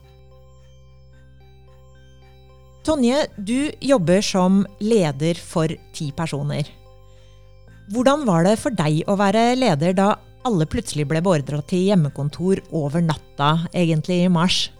Tonje, 2.82 3.28
du 3.38 3.70
jobber 3.80 4.24
som 4.26 4.64
leder 4.82 5.38
for 5.38 5.70
ti 5.94 6.08
personer. 6.18 6.66
Hvordan 7.94 8.24
var 8.26 8.48
det 8.48 8.56
for 8.58 8.74
deg 8.74 9.04
å 9.06 9.18
være 9.20 9.52
leder 9.54 9.94
da 9.94 10.16
alle 10.48 10.66
plutselig 10.66 11.06
ble 11.12 11.22
beordra 11.22 11.60
til 11.70 11.92
hjemmekontor 11.92 12.64
over 12.74 13.04
natta, 13.06 13.68
egentlig 13.78 14.24
i 14.24 14.32
mars? 14.34 14.72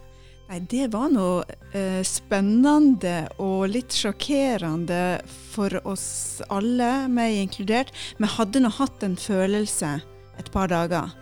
Nei, 0.50 0.58
Det 0.66 0.90
var 0.90 1.12
noe 1.14 1.46
eh, 1.70 2.02
spennende 2.02 3.28
og 3.38 3.70
litt 3.70 3.94
sjokkerende 3.94 5.22
for 5.54 5.78
oss 5.86 6.42
alle, 6.50 7.06
meg 7.06 7.38
inkludert. 7.44 7.94
Vi 8.18 8.34
hadde 8.34 8.64
nå 8.64 8.72
hatt 8.82 9.06
en 9.06 9.14
følelse 9.14 10.00
et 10.42 10.50
par 10.50 10.74
dager 10.74 11.12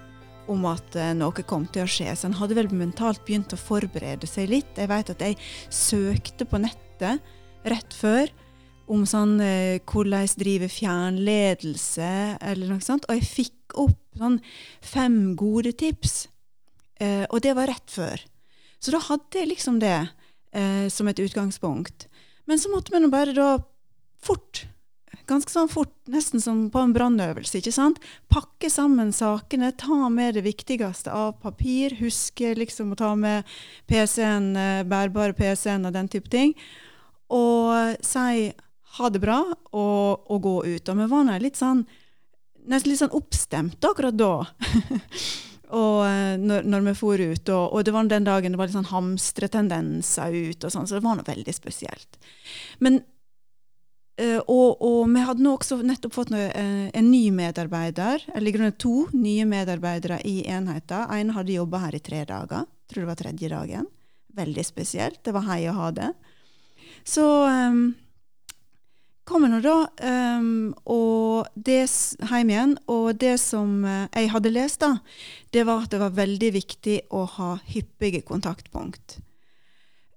om 0.50 0.66
at 0.70 0.96
uh, 0.98 1.12
noe 1.16 1.44
kom 1.46 1.66
til 1.72 1.84
å 1.84 1.90
skje. 1.90 2.12
Så 2.14 2.28
han 2.28 2.38
hadde 2.40 2.56
vel 2.58 2.70
mentalt 2.74 3.22
begynt 3.26 3.54
å 3.54 3.60
forberede 3.60 4.28
seg 4.28 4.50
litt. 4.52 4.78
Jeg 4.78 4.90
vet 4.90 5.12
at 5.14 5.24
jeg 5.24 5.38
søkte 5.72 6.46
på 6.48 6.60
nettet 6.62 7.22
rett 7.68 7.96
før 7.96 8.30
om 8.90 9.04
sånn 9.06 9.36
eh, 9.44 9.78
hvordan 9.86 10.26
drive 10.40 10.66
fjernledelse 10.72 12.08
eller 12.42 12.72
noe 12.72 12.82
sånt, 12.82 13.04
og 13.06 13.20
jeg 13.20 13.28
fikk 13.28 13.76
opp 13.78 14.18
sånn 14.18 14.40
fem 14.82 15.36
gode 15.38 15.70
tips. 15.78 16.24
Eh, 16.98 17.22
og 17.28 17.38
det 17.44 17.52
var 17.54 17.70
rett 17.70 17.86
før. 17.94 18.24
Så 18.82 18.90
da 18.90 18.98
hadde 19.06 19.38
jeg 19.38 19.52
liksom 19.52 19.78
det 19.82 20.00
som 20.90 21.06
et 21.06 21.20
utgangspunkt. 21.22 22.08
Men 22.50 22.58
så 22.58 22.72
måtte 22.72 22.90
vi 22.90 22.98
nå 22.98 23.06
bare 23.12 23.30
da 23.30 23.52
fort 24.18 24.64
ganske 25.30 25.52
sånn 25.52 25.70
fort, 25.70 25.92
nesten 26.10 26.42
som 26.42 26.64
på 26.72 26.82
en 26.82 26.94
brannøvelse. 26.94 27.60
ikke 27.60 27.74
sant? 27.74 28.00
Pakke 28.32 28.70
sammen 28.72 29.12
sakene, 29.14 29.72
ta 29.72 30.08
med 30.12 30.36
det 30.36 30.44
viktigste 30.46 31.12
av 31.14 31.38
papir. 31.42 31.96
Huske 32.00 32.54
liksom 32.58 32.92
å 32.92 32.98
ta 32.98 33.14
med 33.14 33.46
PC-en, 33.90 34.56
eh, 34.56 34.82
bærbare 34.82 35.36
PC-en 35.38 35.86
og 35.86 35.94
den 35.94 36.08
type 36.08 36.28
ting. 36.30 36.54
Og 37.30 37.96
si 38.02 38.52
ha 38.98 39.10
det 39.10 39.22
bra, 39.22 39.42
og, 39.70 40.30
og 40.30 40.42
gå 40.42 40.56
ut. 40.66 40.88
Og 40.88 40.98
vi 40.98 41.06
var 41.12 41.30
litt 41.42 41.58
sånn, 41.58 41.84
nesten 42.70 42.90
litt 42.90 43.02
sånn 43.02 43.14
oppstemt 43.14 43.86
akkurat 43.86 44.18
da. 44.18 44.32
og 45.80 46.00
eh, 46.08 46.34
når, 46.40 46.66
når, 46.66 46.88
vi 46.88 46.96
for 46.98 47.22
ut. 47.22 47.52
Og, 47.54 47.64
og, 47.68 47.84
det 47.86 47.94
var 47.94 48.10
den 48.10 48.26
dagen 48.26 48.54
det 48.56 48.60
var 48.60 48.70
litt 48.70 48.78
sånn 48.78 48.90
hamstretendenser 48.90 50.34
ut, 50.34 50.66
og 50.66 50.74
sånn, 50.74 50.90
så 50.90 50.98
det 50.98 51.06
var 51.06 51.20
noe 51.20 51.30
veldig 51.30 51.54
spesielt. 51.54 52.20
Men 52.82 53.02
og, 54.20 54.82
og, 54.82 55.04
vi 55.14 55.22
hadde 55.24 55.44
nå 55.44 55.54
også 55.56 55.80
nettopp 55.86 56.16
fått 56.16 56.32
noe, 56.34 56.48
uh, 56.50 56.88
en 56.96 57.08
ny 57.10 57.22
medarbeider, 57.34 58.26
eller 58.34 58.50
i 58.50 58.54
grunnen 58.56 58.76
to 58.80 59.06
nye 59.14 59.46
medarbeidere 59.48 60.20
i 60.28 60.42
enheten. 60.50 61.06
En 61.16 61.32
hadde 61.36 61.56
jobba 61.56 61.84
her 61.86 61.96
i 61.96 62.02
tre 62.04 62.24
dager. 62.28 62.68
Tror 62.90 63.04
det 63.04 63.10
var 63.12 63.20
tredje 63.20 63.50
dagen. 63.52 63.88
Veldig 64.36 64.64
spesielt. 64.66 65.22
Det 65.24 65.34
var 65.34 65.46
hei 65.48 65.62
å 65.70 65.76
ha 65.78 65.90
det. 65.94 66.10
Så 67.06 67.24
um, 67.46 67.82
kom 69.28 69.46
jeg 69.46 69.52
nå 69.54 69.60
da 69.64 69.76
um, 70.38 70.70
og 70.90 71.48
det, 71.54 71.84
hjem 72.26 72.52
igjen. 72.52 72.76
Og 72.90 73.14
det 73.20 73.36
som 73.42 73.80
uh, 73.86 74.06
jeg 74.10 74.30
hadde 74.34 74.54
lest, 74.54 74.82
da, 74.82 74.96
det 75.54 75.66
var 75.68 75.86
at 75.86 75.94
det 75.94 76.02
var 76.02 76.18
veldig 76.18 76.52
viktig 76.58 77.00
å 77.14 77.24
ha 77.38 77.54
hyppige 77.72 78.24
kontaktpunkt. 78.26 79.20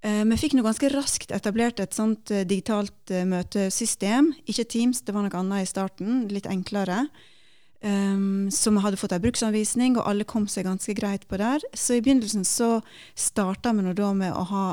Eh, 0.04 0.24
vi 0.28 0.38
fikk 0.40 0.58
nå 0.58 0.66
ganske 0.66 0.90
raskt 0.92 1.32
etablert 1.32 1.80
et 1.80 1.96
sånt 1.96 2.32
eh, 2.34 2.44
digitalt 2.48 3.12
eh, 3.14 3.24
møtesystem. 3.28 4.34
Ikke 4.52 4.66
Teams, 4.68 5.00
det 5.08 5.16
var 5.16 5.24
noe 5.24 5.40
annet 5.40 5.64
i 5.64 5.70
starten, 5.70 6.26
litt 6.32 6.50
enklere. 6.50 7.06
Um, 7.84 8.48
så 8.52 8.72
vi 8.72 8.80
hadde 8.80 9.00
fått 9.00 9.12
en 9.12 9.24
bruksanvisning, 9.24 9.98
og 10.00 10.08
alle 10.08 10.24
kom 10.28 10.46
seg 10.48 10.68
ganske 10.68 10.96
greit 10.96 11.26
på 11.28 11.40
der. 11.40 11.64
Så 11.76 11.98
i 11.98 12.04
begynnelsen 12.04 12.44
så 12.48 12.78
starta 13.16 13.74
vi 13.76 13.84
nå 13.84 13.96
da 13.96 14.12
med 14.16 14.36
å 14.36 14.44
ha 14.52 14.66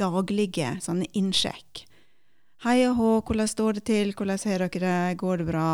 daglige 0.00 0.74
sånne 0.84 1.08
innsjekk. 1.16 1.84
Hei 2.64 2.78
og 2.88 2.96
hå, 2.98 3.10
hvordan 3.28 3.48
står 3.48 3.78
det 3.78 3.84
til, 3.88 4.14
hvordan 4.16 4.40
har 4.48 4.64
dere 4.64 4.80
det, 4.84 5.18
går 5.20 5.42
det 5.42 5.48
bra? 5.48 5.66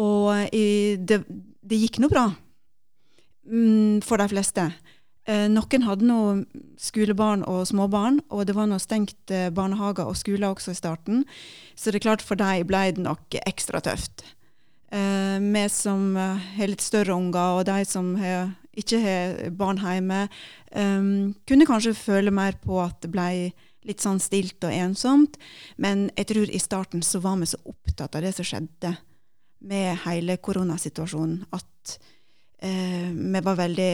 Og 0.00 0.56
i, 0.56 0.96
det, 0.96 1.20
det, 1.28 1.80
gikk 1.82 2.00
nå 2.00 2.08
bra 2.10 2.30
mm, 3.44 4.00
for 4.06 4.20
de 4.20 4.28
fleste. 4.32 4.64
Eh, 5.28 5.46
noen 5.52 5.84
hadde 5.84 6.06
nå 6.08 6.20
skolebarn 6.80 7.42
og 7.48 7.66
småbarn, 7.68 8.22
og 8.32 8.46
det 8.48 8.56
var 8.56 8.68
nå 8.70 8.78
stengt 8.80 9.32
eh, 9.34 9.50
barnehager 9.52 10.08
og 10.08 10.16
skoler 10.16 10.48
også 10.48 10.72
i 10.72 10.78
starten. 10.78 11.24
Så 11.76 11.90
det 11.90 12.00
er 12.00 12.06
klart 12.08 12.24
for 12.24 12.40
dem 12.40 12.64
ble 12.68 12.86
det 12.96 13.04
nok 13.04 13.36
ekstra 13.44 13.82
tøft. 13.84 14.24
Eh, 14.90 15.36
vi 15.44 15.64
som 15.70 16.16
har 16.16 16.70
litt 16.70 16.84
større 16.84 17.14
unger, 17.14 17.60
og 17.60 17.66
de 17.68 17.84
som 17.88 18.14
ikke 18.80 19.00
har 19.02 19.50
barn 19.58 19.80
hjemme, 19.82 20.28
kunne 20.70 21.66
kanskje 21.66 21.92
føle 21.98 22.30
mer 22.32 22.54
på 22.62 22.78
at 22.78 23.00
det 23.02 23.10
ble 23.10 23.50
litt 23.88 24.02
sånn 24.02 24.20
stilt 24.22 24.62
og 24.64 24.72
ensomt. 24.72 25.36
Men 25.76 26.08
jeg 26.14 26.30
tror 26.30 26.52
i 26.52 26.60
starten 26.62 27.02
så 27.04 27.20
var 27.20 27.36
vi 27.40 27.48
så 27.50 27.58
opptatt 27.66 28.14
av 28.16 28.24
det 28.24 28.32
som 28.36 28.46
skjedde 28.46 28.94
med 29.66 29.98
hele 30.06 30.38
koronasituasjonen, 30.38 31.42
at 31.50 31.98
vi 32.62 33.42
var 33.42 33.58
veldig 33.58 33.92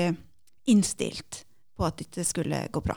innstilt 0.71 1.45
på 1.77 1.87
at 1.89 2.01
dette 2.01 2.25
skulle 2.27 2.67
gå 2.73 2.83
bra. 2.85 2.97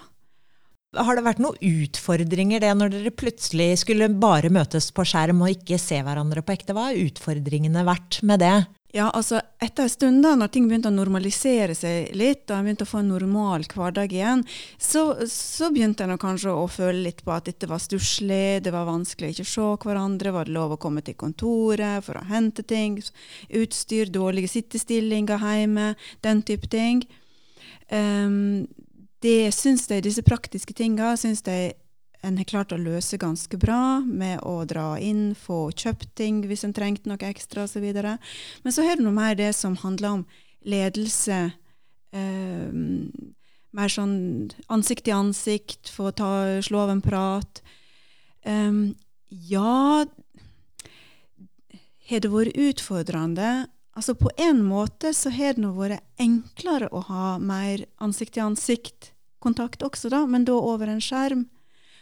Har 0.98 1.14
det 1.14 1.22
vært 1.22 1.42
noen 1.44 1.60
utfordringer 1.62 2.64
det 2.64 2.72
når 2.74 2.96
dere 2.96 3.12
plutselig 3.14 3.84
skulle 3.84 4.08
bare 4.10 4.50
møtes 4.50 4.90
på 4.90 5.06
skjerm 5.06 5.44
og 5.46 5.54
ikke 5.54 5.78
se 5.78 6.00
hverandre 6.02 6.42
på 6.42 6.56
ekte? 6.56 6.74
Hva 6.74 6.88
har 6.88 6.98
utfordringene 6.98 7.86
vært 7.86 8.24
med 8.26 8.42
det? 8.42 8.56
Ja, 8.90 9.12
altså 9.14 9.38
Etter 9.62 9.86
en 9.86 9.92
stund, 9.92 10.24
da, 10.26 10.32
når 10.34 10.50
ting 10.50 10.66
begynte 10.66 10.90
å 10.90 10.96
normalisere 10.96 11.76
seg 11.78 12.10
litt, 12.18 12.48
og 12.48 12.56
jeg 12.56 12.66
begynte 12.66 12.88
å 12.88 12.90
få 12.90 13.04
en 13.04 13.12
normal 13.12 13.68
hverdag 13.70 14.16
igjen, 14.16 14.42
så, 14.82 15.04
så 15.30 15.70
begynte 15.70 16.08
jeg 16.08 16.22
kanskje 16.24 16.56
å 16.58 16.64
føle 16.72 17.04
litt 17.06 17.22
på 17.26 17.36
at 17.36 17.46
dette 17.52 17.70
var 17.70 17.84
stusslig, 17.84 18.64
det 18.66 18.74
var 18.74 18.88
vanskelig 18.90 19.30
å 19.30 19.36
ikke 19.36 19.50
se 19.52 19.68
hverandre, 19.84 20.34
var 20.34 20.50
det 20.50 20.56
lov 20.56 20.74
å 20.74 20.82
komme 20.82 21.04
til 21.06 21.20
kontoret 21.20 22.08
for 22.08 22.18
å 22.18 22.26
hente 22.32 22.66
ting, 22.66 22.98
utstyr, 23.62 24.10
dårlige 24.10 24.50
sittestillinger 24.56 25.44
hjemme, 25.44 25.92
den 26.26 26.42
type 26.48 26.72
ting. 26.72 27.04
Um, 27.92 28.68
det 29.24 29.52
syns 29.56 29.88
jeg, 29.90 30.06
disse 30.06 30.24
praktiske 30.24 30.74
tinga 30.78 31.16
syns 31.20 31.44
jeg 31.46 31.74
en 32.24 32.36
har 32.40 32.48
klart 32.48 32.74
å 32.76 32.80
løse 32.80 33.20
ganske 33.20 33.56
bra 33.60 34.02
med 34.04 34.42
å 34.44 34.66
dra 34.68 34.98
inn, 35.00 35.32
få 35.40 35.70
kjøpt 35.72 36.12
ting 36.20 36.42
hvis 36.50 36.66
en 36.68 36.76
trengte 36.76 37.08
noe 37.08 37.30
ekstra 37.30 37.64
osv. 37.64 37.86
Men 37.96 38.76
så 38.76 38.84
har 38.84 39.00
du 39.00 39.06
noe 39.06 39.16
mer 39.16 39.38
det 39.40 39.54
som 39.56 39.78
handler 39.80 40.20
om 40.20 40.26
ledelse. 40.68 41.40
Um, 42.12 43.34
mer 43.72 43.92
sånn 43.94 44.50
ansikt 44.68 45.06
til 45.08 45.16
ansikt, 45.16 45.92
få 45.94 46.12
ta, 46.12 46.60
slå 46.66 46.84
av 46.88 46.96
en 46.96 47.04
prat. 47.06 47.62
Um, 48.44 48.98
ja 49.30 50.06
Har 52.10 52.22
det 52.24 52.32
vært 52.34 52.58
utfordrende? 52.58 53.70
Altså 54.00 54.14
På 54.16 54.30
en 54.38 54.62
måte 54.64 55.10
så 55.12 55.28
har 55.36 55.58
det 55.58 55.60
nå 55.60 55.74
vært 55.76 56.06
enklere 56.24 56.88
å 56.96 57.02
ha 57.10 57.34
mer 57.44 57.82
ansikt-til-ansikt-kontakt 58.00 59.82
også, 59.84 60.08
da, 60.14 60.22
men 60.24 60.46
da 60.48 60.54
over 60.56 60.88
en 60.88 61.02
skjerm. 61.04 61.42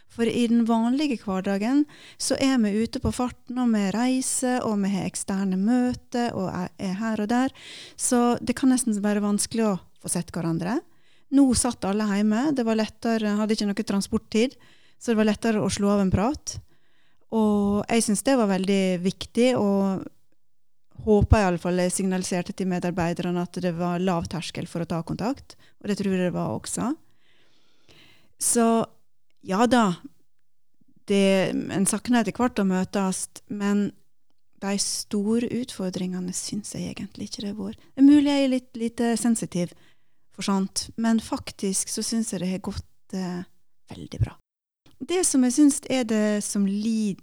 For 0.06 0.30
i 0.30 0.44
den 0.46 0.62
vanlige 0.68 1.16
hverdagen 1.24 1.80
så 2.14 2.36
er 2.38 2.60
vi 2.62 2.84
ute 2.84 3.00
på 3.02 3.10
farten, 3.16 3.58
og 3.58 3.72
vi 3.72 3.80
reiser, 3.96 4.60
og 4.62 4.76
vi 4.84 4.92
har 4.92 5.08
eksterne 5.08 5.58
møter 5.58 6.36
og 6.38 6.52
er 6.54 6.94
her 7.00 7.24
og 7.24 7.32
der. 7.32 7.50
Så 7.98 8.20
det 8.38 8.54
kan 8.60 8.70
nesten 8.70 8.94
være 9.02 9.24
vanskelig 9.24 9.64
å 9.66 9.72
få 9.98 10.12
sett 10.12 10.30
hverandre. 10.30 10.76
Nå 11.34 11.48
satt 11.58 11.82
alle 11.88 12.06
hjemme. 12.12 12.52
Det 12.54 12.62
var 12.68 12.78
lettere, 12.78 13.34
hadde 13.40 13.56
ikke 13.58 13.66
noe 13.72 13.88
transporttid, 13.90 14.54
så 15.02 15.10
det 15.10 15.18
var 15.18 15.28
lettere 15.32 15.64
å 15.66 15.72
slå 15.72 15.90
av 15.96 16.04
en 16.04 16.14
prat. 16.14 16.54
Og 17.34 17.82
jeg 17.90 18.06
syns 18.06 18.22
det 18.22 18.38
var 18.38 18.52
veldig 18.54 18.84
viktig. 19.02 19.50
og 19.58 20.06
håper 21.06 21.44
iallfall 21.44 21.78
jeg 21.82 21.94
signaliserte 21.94 22.54
til 22.56 22.68
medarbeiderne 22.70 23.44
at 23.44 23.60
det 23.62 23.74
var 23.78 24.02
lav 24.02 24.26
terskel 24.30 24.66
for 24.70 24.82
å 24.84 24.88
ta 24.88 25.02
kontakt. 25.06 25.56
Og 25.82 25.90
det 25.90 25.98
tror 26.00 26.14
jeg 26.14 26.28
det 26.28 26.34
var 26.36 26.54
også. 26.56 26.92
Så 28.38 28.66
ja 29.46 29.66
da, 29.70 29.84
det, 31.10 31.54
en 31.74 31.86
savner 31.88 32.22
etter 32.22 32.36
hvert 32.36 32.60
å 32.60 32.66
møtes, 32.68 33.26
men 33.48 33.88
de 34.58 34.74
store 34.82 35.46
utfordringene 35.60 36.34
syns 36.34 36.74
jeg 36.74 36.90
egentlig 36.90 37.28
ikke 37.28 37.44
det 37.44 37.52
har 37.52 37.60
vært. 37.60 37.86
Det 37.94 38.02
er 38.02 38.08
mulig 38.08 38.32
jeg 38.32 38.44
er 38.44 38.52
litt 38.56 38.78
lite 38.78 39.12
sensitiv 39.20 39.74
for 40.34 40.46
sånt, 40.46 40.88
men 40.98 41.22
faktisk 41.22 41.90
så 41.90 42.02
syns 42.06 42.32
jeg 42.32 42.42
det 42.42 42.50
har 42.50 42.64
gått 42.66 43.14
eh, 43.14 43.46
veldig 43.90 44.20
bra. 44.22 44.34
Det 44.98 45.22
som 45.26 45.44
jeg 45.46 45.54
syns 45.54 45.80
er 45.86 46.06
det 46.10 46.40
som 46.46 46.66
lider 46.66 47.22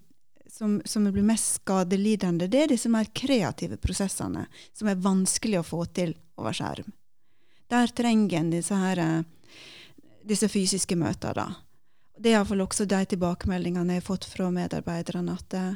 som, 0.57 0.81
som 0.85 1.11
blir 1.11 1.23
mest 1.23 1.59
skadelidende, 1.59 2.47
det 2.47 2.61
er 2.63 2.71
disse 2.71 2.89
mer 2.89 3.09
kreative 3.11 3.75
prosessene 3.81 4.45
som 4.71 4.87
er 4.87 5.01
vanskelig 5.03 5.59
å 5.59 5.67
få 5.67 5.81
til 5.91 6.13
over 6.39 6.55
skjerm. 6.55 6.93
Der 7.71 7.91
trenger 7.91 8.39
en 8.39 8.53
disse, 8.53 8.77
her, 8.79 9.01
eh, 9.01 9.65
disse 10.23 10.47
fysiske 10.51 10.95
møtene. 10.95 11.49
Det 12.15 12.31
er 12.31 12.37
iallfall 12.37 12.63
også 12.63 12.87
de 12.87 13.01
tilbakemeldingene 13.11 13.97
jeg 13.97 14.03
har 14.03 14.07
fått 14.07 14.29
fra 14.31 14.47
medarbeiderne. 14.53 15.35
At, 15.35 15.57
eh, 15.59 15.75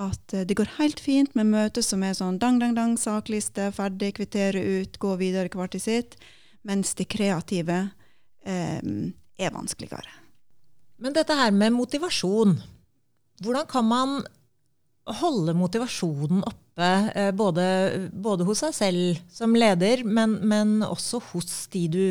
at 0.00 0.34
eh, 0.34 0.48
det 0.48 0.56
går 0.56 0.76
helt 0.78 1.04
fint 1.04 1.36
med 1.36 1.52
møter 1.52 1.84
som 1.84 2.00
er 2.06 2.16
sånn 2.16 2.40
dang, 2.40 2.56
dang, 2.62 2.72
dang, 2.78 2.96
sakliste, 2.96 3.68
ferdig, 3.76 4.14
kvittere 4.16 4.64
ut, 4.80 4.96
gå 4.96 5.14
videre 5.20 5.52
hvert 5.52 5.76
til 5.76 5.84
sitt. 5.84 6.16
Mens 6.64 6.96
det 6.96 7.10
kreative 7.12 7.82
eh, 8.48 8.80
er 8.80 9.52
vanskeligere. 9.52 10.20
Men 11.00 11.12
dette 11.16 11.36
her 11.36 11.52
med 11.52 11.76
motivasjon, 11.76 12.56
hvordan 13.40 13.66
kan 13.68 13.88
man 13.88 14.20
holde 15.20 15.54
motivasjonen 15.56 16.42
oppe 16.46 16.90
eh, 17.14 17.30
både, 17.36 17.64
både, 18.12 18.44
hos 18.48 18.62
seg 18.64 18.76
selv 18.76 19.22
som 19.32 19.56
leder, 19.56 20.04
men, 20.04 20.38
men, 20.48 20.78
også 20.86 21.22
hos 21.32 21.66
de 21.72 21.86
du 21.90 22.04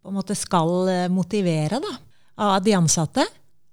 på 0.00 0.10
en 0.10 0.18
måte 0.18 0.36
skal 0.38 0.90
eh, 0.90 1.06
motivere 1.12 1.80
da, 1.82 1.94
av 2.50 2.60
de 2.64 2.76
ansatte? 2.76 3.24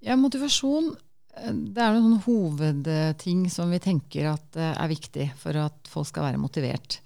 Ja, 0.05 0.17
motivasjon 0.19 0.93
eh, 0.93 1.51
det 1.51 1.83
er 1.83 1.97
noen 1.97 2.21
hovedting 2.27 3.47
som 3.53 3.73
vi 3.73 3.81
tenker 3.83 4.33
er 4.33 4.93
viktig 4.93 5.31
for 5.41 5.57
at 5.67 5.91
folk 5.91 6.09
skal 6.11 6.31
være 6.31 6.41
motivert. 6.41 7.01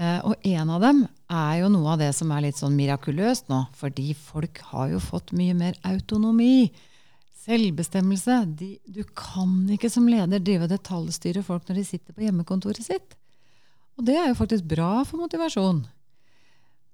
Og 0.00 0.46
en 0.48 0.70
av 0.72 0.80
dem 0.80 1.00
er 1.28 1.58
jo 1.60 1.66
noe 1.68 1.90
av 1.92 1.98
det 2.00 2.14
som 2.16 2.30
er 2.32 2.46
litt 2.46 2.56
sånn 2.56 2.72
mirakuløst 2.72 3.50
nå. 3.52 3.58
Fordi 3.76 4.14
folk 4.16 4.62
har 4.70 4.86
jo 4.94 5.00
fått 5.02 5.34
mye 5.36 5.52
mer 5.52 5.76
autonomi. 5.84 6.70
Selvbestemmelse. 7.40 8.42
De, 8.58 8.74
du 8.84 9.00
kan 9.16 9.64
ikke 9.72 9.90
som 9.92 10.08
leder 10.10 10.42
drive 10.44 10.66
og 10.66 10.74
detaljstyre 10.74 11.44
folk 11.46 11.68
når 11.68 11.80
de 11.80 11.86
sitter 11.88 12.16
på 12.16 12.26
hjemmekontoret 12.26 12.84
sitt. 12.84 13.16
Og 13.96 14.04
det 14.08 14.16
er 14.16 14.30
jo 14.30 14.38
faktisk 14.38 14.68
bra 14.68 15.00
for 15.08 15.22
motivasjon. 15.22 15.82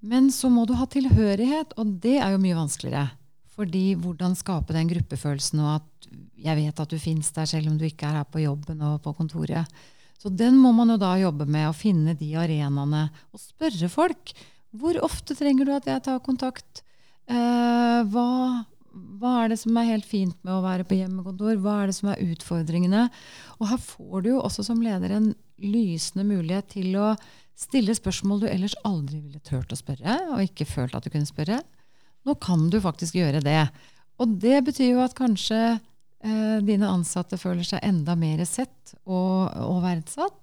Men 0.06 0.30
så 0.34 0.50
må 0.52 0.66
du 0.68 0.74
ha 0.78 0.86
tilhørighet, 0.90 1.74
og 1.80 1.96
det 2.02 2.18
er 2.20 2.34
jo 2.34 2.42
mye 2.42 2.58
vanskeligere. 2.58 3.08
Fordi 3.56 3.96
hvordan 3.98 4.36
skape 4.36 4.74
den 4.76 4.90
gruppefølelsen 4.90 5.62
og 5.64 5.70
at 5.78 6.08
jeg 6.36 6.58
vet 6.58 6.80
at 6.82 6.92
du 6.92 6.98
fins 7.00 7.30
der 7.34 7.48
selv 7.48 7.70
om 7.70 7.78
du 7.80 7.86
ikke 7.88 8.06
er 8.06 8.20
her 8.20 8.26
på 8.28 8.42
jobben 8.42 8.82
og 8.84 9.00
på 9.02 9.14
kontoret. 9.16 9.70
Så 10.20 10.30
den 10.32 10.58
må 10.60 10.72
man 10.76 10.92
jo 10.92 10.98
da 11.00 11.14
jobbe 11.20 11.46
med, 11.48 11.68
å 11.68 11.76
finne 11.76 12.14
de 12.18 12.28
arenaene 12.38 13.06
og 13.32 13.40
spørre 13.40 13.88
folk. 13.92 14.32
Hvor 14.76 14.98
ofte 15.04 15.36
trenger 15.38 15.66
du 15.68 15.72
at 15.74 15.88
jeg 15.88 16.04
tar 16.04 16.22
kontakt? 16.24 16.82
Eh, 17.26 18.00
hva, 18.12 18.28
hva 19.20 19.32
er 19.42 19.52
det 19.52 19.58
som 19.60 19.76
er 19.76 19.90
helt 19.90 20.06
fint 20.08 20.36
med 20.44 20.54
å 20.54 20.62
være 20.64 20.86
på 20.88 20.96
hjemmekontor? 20.98 21.58
Hva 21.60 21.80
er 21.82 21.90
det 21.90 21.96
som 21.98 22.10
er 22.12 22.22
utfordringene? 22.24 23.06
Og 23.58 23.70
her 23.70 23.80
får 23.82 24.24
du 24.24 24.30
jo 24.30 24.44
også 24.44 24.64
som 24.66 24.80
leder 24.84 25.12
en 25.16 25.32
lysende 25.62 26.26
mulighet 26.28 26.70
til 26.74 26.96
å 27.00 27.14
stille 27.56 27.94
spørsmål 27.96 28.42
du 28.42 28.48
ellers 28.50 28.76
aldri 28.84 29.20
ville 29.22 29.40
turt 29.44 29.72
å 29.72 29.78
spørre, 29.78 30.18
og 30.34 30.44
ikke 30.44 30.68
følt 30.68 30.96
at 30.96 31.06
du 31.06 31.12
kunne 31.12 31.28
spørre. 31.28 31.60
Nå 32.26 32.36
kan 32.42 32.66
du 32.72 32.80
faktisk 32.82 33.16
gjøre 33.16 33.40
det. 33.44 33.62
Og 34.20 34.34
det 34.42 34.58
betyr 34.66 34.94
jo 34.94 35.04
at 35.04 35.16
kanskje 35.16 35.60
eh, 35.76 36.58
dine 36.64 36.90
ansatte 36.90 37.38
føler 37.40 37.64
seg 37.66 37.84
enda 37.86 38.16
mer 38.18 38.42
sett 38.48 38.96
og, 39.04 39.52
og 39.62 39.80
verdsatt. 39.84 40.42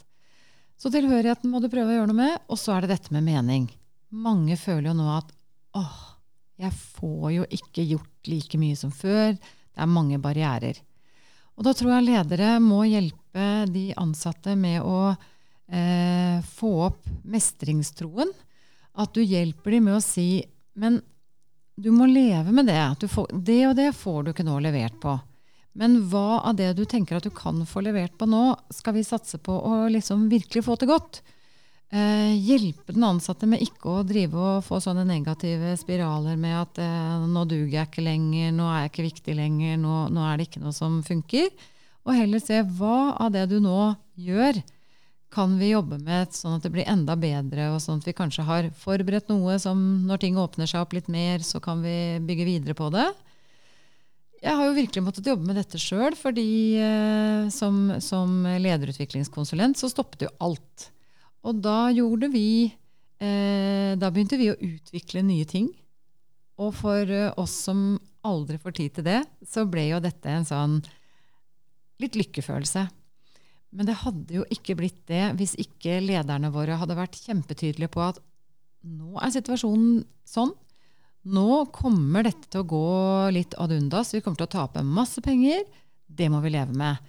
Så 0.79 0.91
tilhørigheten 0.93 1.51
må 1.51 1.62
du 1.62 1.69
prøve 1.72 1.93
å 1.93 1.98
gjøre 1.98 2.10
noe 2.12 2.22
med. 2.22 2.39
Og 2.51 2.60
så 2.60 2.75
er 2.75 2.83
det 2.83 2.95
dette 2.95 3.13
med 3.15 3.25
mening. 3.27 3.69
Mange 4.13 4.57
føler 4.60 4.91
jo 4.91 4.98
nå 4.98 5.05
at 5.15 5.29
åh, 5.77 6.12
jeg 6.63 6.74
får 6.98 7.27
jo 7.38 7.46
ikke 7.60 7.86
gjort 7.91 8.32
like 8.32 8.60
mye 8.62 8.77
som 8.79 8.91
før. 8.96 9.36
Det 9.36 9.84
er 9.84 9.89
mange 9.89 10.20
barrierer. 10.22 10.79
Og 11.58 11.67
da 11.67 11.74
tror 11.77 11.96
jeg 11.96 12.08
ledere 12.08 12.58
må 12.63 12.84
hjelpe 12.88 13.48
de 13.70 13.89
ansatte 14.00 14.55
med 14.58 14.82
å 14.82 15.13
eh, 15.13 16.39
få 16.55 16.72
opp 16.89 17.10
mestringstroen. 17.29 18.32
At 18.93 19.13
du 19.13 19.22
hjelper 19.22 19.75
dem 19.75 19.89
med 19.89 19.98
å 19.98 20.05
si 20.05 20.43
Men 20.77 21.00
du 21.75 21.89
må 21.93 22.05
leve 22.10 22.53
med 22.53 22.67
det. 22.70 23.10
Får, 23.10 23.29
det 23.34 23.62
og 23.67 23.75
det 23.77 23.91
får 23.98 24.24
du 24.24 24.32
ikke 24.32 24.46
nå 24.46 24.60
levert 24.62 24.98
på. 25.01 25.13
Men 25.77 26.00
hva 26.10 26.41
av 26.46 26.58
det 26.58 26.72
du 26.77 26.84
tenker 26.86 27.17
at 27.17 27.25
du 27.25 27.34
kan 27.34 27.63
få 27.65 27.82
levert 27.82 28.13
på 28.17 28.27
nå, 28.29 28.53
skal 28.74 28.93
vi 28.98 29.05
satse 29.05 29.39
på 29.41 29.53
å 29.53 29.88
liksom 29.89 30.27
virkelig 30.29 30.65
få 30.65 30.77
til 30.77 30.91
godt? 30.93 31.24
Eh, 31.93 32.33
hjelpe 32.41 32.95
den 32.95 33.05
ansatte 33.07 33.47
med 33.50 33.63
ikke 33.63 33.91
å 33.91 34.05
drive 34.07 34.39
og 34.39 34.65
få 34.65 34.79
sånne 34.83 35.05
negative 35.07 35.75
spiraler 35.79 36.39
med 36.39 36.57
at 36.59 36.81
eh, 36.83 37.25
nå 37.29 37.45
duger 37.50 37.77
jeg 37.77 37.89
ikke 37.91 38.05
lenger, 38.05 38.51
nå 38.55 38.69
er 38.69 38.83
jeg 38.83 38.93
ikke 38.93 39.09
viktig 39.09 39.38
lenger, 39.38 39.79
nå, 39.81 39.97
nå, 40.13 40.25
er 40.27 40.39
det 40.39 40.50
ikke 40.50 40.63
noe 40.63 40.75
som 40.75 41.01
funker. 41.05 41.51
Og 42.03 42.15
heller 42.17 42.41
se 42.43 42.59
hva 42.77 43.13
av 43.21 43.33
det 43.35 43.45
du 43.51 43.59
nå 43.63 43.93
gjør, 44.19 44.59
kan 45.33 45.55
vi 45.57 45.71
jobbe 45.71 45.97
med 46.03 46.33
sånn 46.35 46.59
at 46.59 46.65
det 46.65 46.71
blir 46.75 46.89
enda 46.89 47.15
bedre, 47.17 47.71
og 47.73 47.81
sånn 47.81 48.01
at 48.01 48.07
vi 48.07 48.13
kanskje 48.17 48.45
har 48.45 48.69
forberedt 48.77 49.31
noe 49.31 49.57
som 49.62 49.79
når 50.05 50.21
ting 50.21 50.38
åpner 50.38 50.69
seg 50.69 50.83
opp 50.83 50.93
litt 50.93 51.09
mer, 51.09 51.41
så 51.41 51.62
kan 51.63 51.81
vi 51.81 52.19
bygge 52.21 52.45
videre 52.45 52.77
på 52.77 52.91
det. 52.93 53.07
Jeg 54.43 54.59
har 54.59 54.67
jo 54.67 54.75
virkelig 54.75 55.05
måttet 55.05 55.27
jobbe 55.31 55.47
med 55.47 55.55
dette 55.57 55.79
sjøl, 55.79 56.17
fordi 56.19 56.75
eh, 56.75 57.45
som, 57.53 57.95
som, 58.03 58.43
lederutviklingskonsulent 58.43 59.79
så 59.79 59.89
stoppet 59.89 60.27
jo 60.27 60.33
alt. 60.43 60.89
Og 61.43 61.59
da 61.63 61.91
gjorde 61.91 62.29
vi 62.31 62.71
eh, 63.19 63.93
Da 64.00 64.09
begynte 64.09 64.39
vi 64.39 64.50
å 64.51 64.57
utvikle 64.57 65.23
nye 65.25 65.47
ting. 65.50 65.69
Og 66.62 66.73
for 66.77 67.09
eh, 67.09 67.31
oss 67.39 67.55
som 67.67 67.95
aldri 68.23 68.59
får 68.62 68.77
tid 68.77 68.97
til 68.97 69.07
det, 69.07 69.21
så 69.43 69.65
ble 69.67 69.89
jo 69.89 70.03
dette 70.03 70.31
en 70.31 70.45
sånn 70.47 70.77
litt 72.01 72.15
lykkefølelse. 72.15 72.85
Men 73.73 73.89
det 73.89 74.00
hadde 74.03 74.38
jo 74.38 74.43
ikke 74.53 74.77
blitt 74.79 75.01
det 75.09 75.25
hvis 75.39 75.55
ikke 75.59 75.97
lederne 76.03 76.51
våre 76.53 76.77
hadde 76.79 76.97
vært 76.97 77.19
kjempetydelige 77.25 77.91
på 77.91 78.03
at 78.05 78.21
nå 78.83 79.17
er 79.23 79.33
situasjonen 79.33 80.03
sånn. 80.27 80.53
Nå 81.33 81.63
kommer 81.75 82.25
dette 82.27 82.50
til 82.51 82.63
å 82.63 82.67
gå 82.67 82.88
litt 83.31 83.55
ad 83.62 83.71
undas. 83.71 84.12
Vi 84.13 84.21
kommer 84.23 84.39
til 84.41 84.50
å 84.50 84.55
tape 84.57 84.83
masse 84.85 85.23
penger. 85.23 85.63
Det 86.05 86.27
må 86.31 86.41
vi 86.43 86.51
leve 86.53 86.75
med. 86.75 87.00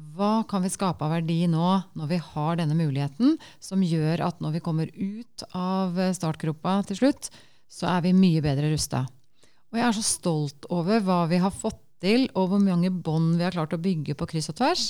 Hva 0.00 0.44
kan 0.48 0.64
vi 0.64 0.70
skape 0.72 1.04
av 1.04 1.12
verdi 1.12 1.44
nå 1.50 1.66
når 1.98 2.08
vi 2.08 2.18
har 2.24 2.56
denne 2.60 2.76
muligheten, 2.78 3.36
som 3.60 3.84
gjør 3.84 4.22
at 4.30 4.40
når 4.40 4.56
vi 4.56 4.62
kommer 4.64 4.90
ut 4.96 5.44
av 5.52 5.98
startgropa 6.16 6.78
til 6.88 7.02
slutt, 7.02 7.28
så 7.70 7.90
er 7.92 8.06
vi 8.06 8.16
mye 8.16 8.40
bedre 8.44 8.72
rusta. 8.72 9.04
Og 9.70 9.78
jeg 9.78 9.86
er 9.86 9.96
så 9.98 10.06
stolt 10.06 10.66
over 10.72 11.04
hva 11.04 11.22
vi 11.30 11.38
har 11.42 11.54
fått 11.54 11.78
til, 12.00 12.26
og 12.32 12.50
hvor 12.50 12.62
mange 12.64 12.90
bånd 12.90 13.36
vi 13.36 13.44
har 13.44 13.54
klart 13.54 13.76
å 13.76 13.82
bygge 13.82 14.16
på 14.18 14.28
kryss 14.30 14.50
og 14.50 14.58
tvers. 14.62 14.88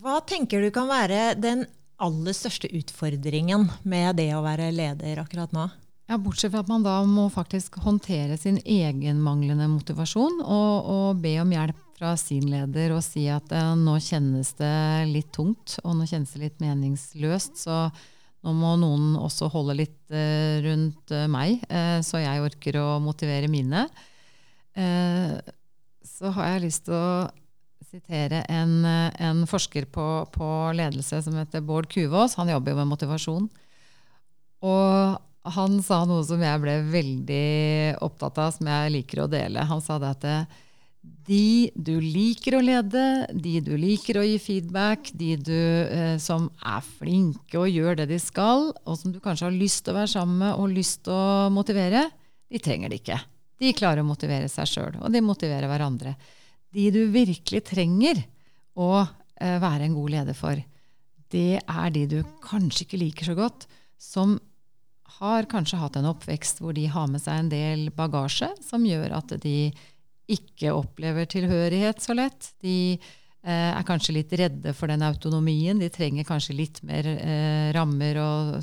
Hva 0.00 0.18
tenker 0.26 0.64
du 0.64 0.72
kan 0.74 0.88
være 0.90 1.34
den 1.38 1.66
aller 2.02 2.34
største 2.34 2.70
utfordringen 2.72 3.68
med 3.84 4.16
det 4.18 4.32
å 4.34 4.42
være 4.42 4.72
leder 4.74 5.20
akkurat 5.22 5.52
nå? 5.54 5.68
Ja, 6.10 6.18
Bortsett 6.18 6.50
fra 6.52 6.64
at 6.64 6.70
man 6.72 6.82
da 6.82 6.96
må 7.06 7.28
faktisk 7.32 7.78
håndtere 7.84 8.34
sin 8.40 8.58
egen 8.64 9.20
manglende 9.22 9.68
motivasjon 9.70 10.40
og, 10.42 10.90
og 10.92 11.22
be 11.22 11.36
om 11.40 11.54
hjelp 11.54 11.91
fra 12.02 12.16
sin 12.18 12.48
leder 12.50 12.90
og 12.96 13.04
si 13.06 13.28
at 13.30 13.52
eh, 13.54 13.74
nå 13.78 13.94
kjennes 14.02 14.48
det 14.58 14.74
litt 15.06 15.30
tungt 15.34 15.76
og 15.84 15.94
nå 15.94 16.08
kjennes 16.10 16.34
det 16.34 16.42
litt 16.42 16.58
meningsløst. 16.64 17.62
Så 17.62 17.76
nå 18.42 18.54
må 18.58 18.72
noen 18.80 19.14
også 19.20 19.46
holde 19.52 19.76
litt 19.78 20.10
eh, 20.10 20.58
rundt 20.64 21.12
eh, 21.14 21.28
meg, 21.30 21.62
eh, 21.70 22.00
så 22.02 22.18
jeg 22.18 22.42
orker 22.42 22.80
å 22.80 22.88
motivere 23.02 23.50
mine. 23.50 23.86
Så 24.72 26.30
har 26.32 26.46
jeg 26.48 26.62
lyst 26.62 26.86
til 26.86 26.94
å 26.96 27.28
sitere 27.84 28.40
en, 28.48 28.86
en 28.88 29.42
forsker 29.44 29.84
på, 29.92 30.06
på, 30.32 30.48
ledelse 30.72 31.18
som 31.26 31.36
heter 31.36 31.60
Bård 31.60 31.90
Kuvås. 31.92 32.38
Han 32.40 32.48
jobber 32.48 32.72
jo 32.72 32.78
med 32.78 32.88
motivasjon. 32.88 33.50
Og 34.64 35.52
han 35.58 35.76
sa 35.84 36.00
noe 36.08 36.24
som 36.24 36.40
jeg 36.40 36.62
ble 36.64 36.78
veldig 36.88 37.44
opptatt 38.00 38.40
av, 38.40 38.56
som 38.56 38.72
jeg 38.72 38.94
liker 38.96 39.26
å 39.26 39.28
dele. 39.28 39.68
Han 39.68 39.84
sa 39.84 40.00
det 40.00 40.14
at 40.16 40.56
de 41.02 41.70
du 41.74 41.96
liker 42.00 42.56
å 42.58 42.62
lede, 42.62 43.02
de 43.34 43.56
du 43.64 43.72
liker 43.78 44.20
å 44.20 44.26
gi 44.26 44.36
feedback, 44.42 45.10
de 45.18 45.34
du 45.38 45.54
eh, 45.54 46.16
som 46.22 46.48
er 46.62 46.82
flinke 46.98 47.58
og 47.58 47.70
gjør 47.70 47.98
det 48.02 48.08
de 48.10 48.18
skal, 48.22 48.70
og 48.86 48.98
som 48.98 49.14
du 49.14 49.18
kanskje 49.22 49.48
har 49.48 49.56
lyst 49.56 49.84
til 49.84 49.94
å 49.94 50.00
være 50.00 50.12
sammen 50.14 50.38
med 50.44 50.54
og 50.54 50.74
lyst 50.74 51.02
til 51.06 51.14
å 51.14 51.50
motivere, 51.54 52.06
de 52.52 52.60
trenger 52.62 52.92
det 52.92 53.02
ikke. 53.02 53.18
De 53.62 53.74
klarer 53.74 54.02
å 54.02 54.06
motivere 54.06 54.50
seg 54.50 54.70
sjøl, 54.70 55.00
og 55.02 55.10
de 55.14 55.22
motiverer 55.24 55.70
hverandre 55.70 56.14
de 56.72 56.88
du 56.92 57.02
virkelig 57.12 57.64
trenger 57.68 58.22
å 58.80 59.02
eh, 59.02 59.58
være 59.60 59.86
en 59.86 59.96
god 59.96 60.14
leder 60.16 60.36
for, 60.36 60.60
det 61.32 61.60
er 61.60 61.92
de 61.92 62.06
du 62.08 62.18
kanskje 62.44 62.86
ikke 62.86 63.00
liker 63.00 63.30
så 63.30 63.36
godt, 63.36 63.66
som 64.00 64.36
har 65.20 65.48
kanskje 65.48 65.80
hatt 65.80 65.96
en 66.00 66.08
oppvekst 66.08 66.62
hvor 66.62 66.74
de 66.76 66.86
har 66.88 67.08
med 67.10 67.20
seg 67.22 67.38
en 67.38 67.50
del 67.52 67.86
bagasje 67.94 68.48
som 68.64 68.84
gjør 68.88 69.12
at 69.18 69.34
de 69.42 69.72
ikke 70.30 70.74
opplever 70.76 71.26
tilhørighet 71.30 72.02
så 72.02 72.14
lett. 72.16 72.52
De 72.62 72.94
eh, 72.94 73.70
er 73.72 73.88
kanskje 73.88 74.16
litt 74.18 74.32
redde 74.38 74.74
for 74.76 74.92
den 74.92 75.02
autonomien. 75.06 75.80
De 75.80 75.90
trenger 75.92 76.28
kanskje 76.28 76.56
litt 76.56 76.82
mer 76.86 77.08
eh, 77.16 77.72
rammer 77.76 78.20
og 78.22 78.62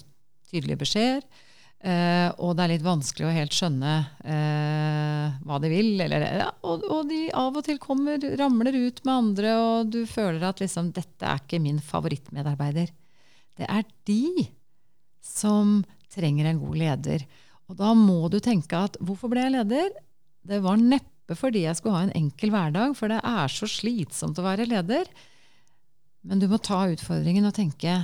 tydelige 0.50 0.84
beskjeder. 0.86 1.28
Uh, 1.80 2.28
og 2.44 2.58
det 2.58 2.64
er 2.66 2.72
litt 2.74 2.84
vanskelig 2.84 3.24
å 3.24 3.32
helt 3.32 3.54
skjønne 3.56 3.92
uh, 4.28 5.36
hva 5.48 5.60
de 5.64 5.70
vil. 5.72 5.94
Eller, 6.04 6.26
ja, 6.42 6.50
og, 6.68 6.84
og, 6.84 7.06
de 7.08 7.22
av 7.32 7.56
og 7.56 7.64
til 7.64 7.80
kommer, 7.80 8.20
ramler 8.40 8.76
ut 8.76 9.00
med 9.08 9.14
andre, 9.14 9.54
og 9.64 9.94
du 9.94 10.02
føler 10.10 10.44
at 10.50 10.60
liksom, 10.60 10.90
dette 10.96 11.24
er 11.24 11.40
ikke 11.40 11.62
min 11.64 11.80
favorittmedarbeider. 11.80 12.92
Det 13.56 13.70
er 13.72 13.88
de 14.10 14.50
som 15.24 15.80
trenger 16.12 16.50
en 16.50 16.60
god 16.60 16.82
leder. 16.82 17.24
Og 17.72 17.80
da 17.80 17.94
må 17.96 18.28
du 18.34 18.42
tenke 18.44 18.84
at 18.90 19.00
hvorfor 19.00 19.32
ble 19.32 19.46
jeg 19.46 19.56
leder? 19.56 19.96
Det 20.50 20.60
var 20.66 20.82
neppe 20.82 21.19
fordi 21.38 21.66
jeg 21.66 21.78
skulle 21.78 21.98
ha 21.98 22.06
en 22.08 22.16
enkel 22.18 22.54
hverdag, 22.54 22.96
for 22.98 23.12
det 23.12 23.20
er 23.26 23.52
så 23.52 23.68
slitsomt 23.70 24.40
å 24.40 24.46
være 24.46 24.68
leder. 24.70 25.10
Men 26.26 26.42
du 26.42 26.48
må 26.52 26.60
ta 26.64 26.86
utfordringen 26.90 27.48
og 27.48 27.56
tenke 27.58 28.02